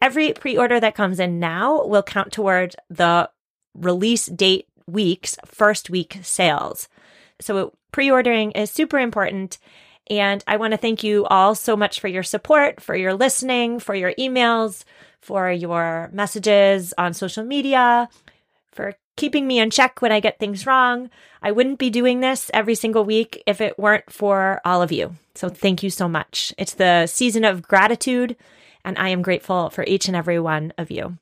Every 0.01 0.33
pre 0.33 0.57
order 0.57 0.81
that 0.81 0.95
comes 0.95 1.21
in 1.21 1.39
now 1.39 1.85
will 1.85 2.03
count 2.03 2.33
toward 2.33 2.77
the 2.91 3.31
release 3.75 4.27
date 4.27 4.69
week's 4.87 5.37
first 5.47 5.91
week 5.91 6.19
sales. 6.23 6.89
So 7.41 7.73
pre 7.93 8.11
ordering 8.11 8.53
is 8.53 8.71
super 8.71 8.99
important. 8.99 9.59
And 10.11 10.45
I 10.47 10.59
want 10.59 10.73
to 10.73 10.79
thank 10.79 11.03
you 11.03 11.25
all 11.27 11.55
so 11.55 11.77
much 11.77 12.01
for 12.01 12.09
your 12.09 12.23
support, 12.23 12.81
for 12.81 12.95
your 12.95 13.15
listening, 13.15 13.81
for 13.81 13.95
your 13.95 14.13
emails, 14.15 14.85
for 15.21 15.51
your 15.51 16.11
messages 16.13 16.93
on 16.99 17.15
social 17.15 17.43
media, 17.43 18.11
for 18.71 18.95
keeping 19.17 19.47
me 19.47 19.59
in 19.59 19.71
check 19.71 20.03
when 20.03 20.13
I 20.13 20.21
get 20.21 20.39
things 20.39 20.67
wrong. 20.67 21.09
I 21.41 21.53
wouldn't 21.53 21.79
be 21.79 21.89
doing 21.89 22.21
this 22.21 22.51
every 22.53 22.75
single 22.75 23.05
week 23.05 23.43
if 23.47 23.61
it 23.61 23.79
weren't 23.79 24.11
for 24.11 24.61
all 24.65 24.83
of 24.83 24.93
you. 24.93 25.15
So 25.35 25.49
thank 25.49 25.83
you 25.83 25.91
so 25.91 26.09
much. 26.09 26.53
It's 26.59 26.75
the 26.75 27.07
season 27.07 27.45
of 27.45 27.63
gratitude 27.63 28.37
and 28.85 28.99
I 28.99 29.09
am 29.09 29.22
grateful 29.22 29.70
for 29.70 29.85
each 29.87 30.09
and 30.09 30.16
every 30.16 30.39
one 30.39 30.72
of 30.78 30.91
you. 30.91 31.18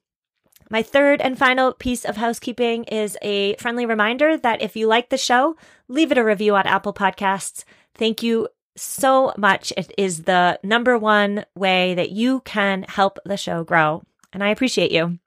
My 0.70 0.82
third 0.82 1.20
and 1.20 1.38
final 1.38 1.74
piece 1.74 2.04
of 2.04 2.16
housekeeping 2.16 2.84
is 2.84 3.18
a 3.20 3.56
friendly 3.56 3.84
reminder 3.84 4.38
that 4.38 4.62
if 4.62 4.74
you 4.74 4.86
like 4.86 5.10
the 5.10 5.18
show, 5.18 5.56
leave 5.86 6.10
it 6.10 6.18
a 6.18 6.24
review 6.24 6.56
on 6.56 6.66
Apple 6.66 6.94
Podcasts. 6.94 7.64
Thank 7.94 8.22
you 8.22 8.48
so 8.74 9.34
much. 9.36 9.72
It 9.76 9.92
is 9.98 10.22
the 10.22 10.58
number 10.62 10.96
one 10.96 11.44
way 11.54 11.94
that 11.94 12.10
you 12.10 12.40
can 12.40 12.84
help 12.84 13.18
the 13.24 13.36
show 13.36 13.64
grow, 13.64 14.02
and 14.32 14.42
I 14.42 14.48
appreciate 14.48 14.92
you. 14.92 15.18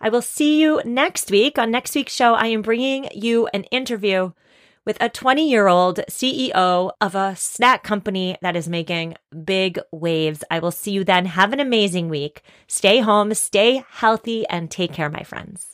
I 0.00 0.10
will 0.10 0.22
see 0.22 0.60
you 0.60 0.80
next 0.84 1.30
week. 1.30 1.58
On 1.58 1.70
next 1.70 1.94
week's 1.96 2.14
show, 2.14 2.34
I 2.34 2.46
am 2.46 2.62
bringing 2.62 3.08
you 3.12 3.48
an 3.48 3.64
interview 3.64 4.30
with 4.84 4.96
a 5.00 5.08
20 5.08 5.48
year 5.48 5.66
old 5.66 6.00
CEO 6.10 6.90
of 7.00 7.14
a 7.14 7.36
snack 7.36 7.82
company 7.82 8.36
that 8.42 8.56
is 8.56 8.68
making 8.68 9.14
big 9.44 9.78
waves. 9.92 10.44
I 10.50 10.58
will 10.58 10.70
see 10.70 10.92
you 10.92 11.04
then. 11.04 11.26
Have 11.26 11.52
an 11.52 11.60
amazing 11.60 12.08
week. 12.08 12.42
Stay 12.66 13.00
home, 13.00 13.34
stay 13.34 13.84
healthy, 13.88 14.46
and 14.48 14.70
take 14.70 14.92
care, 14.92 15.10
my 15.10 15.22
friends. 15.22 15.73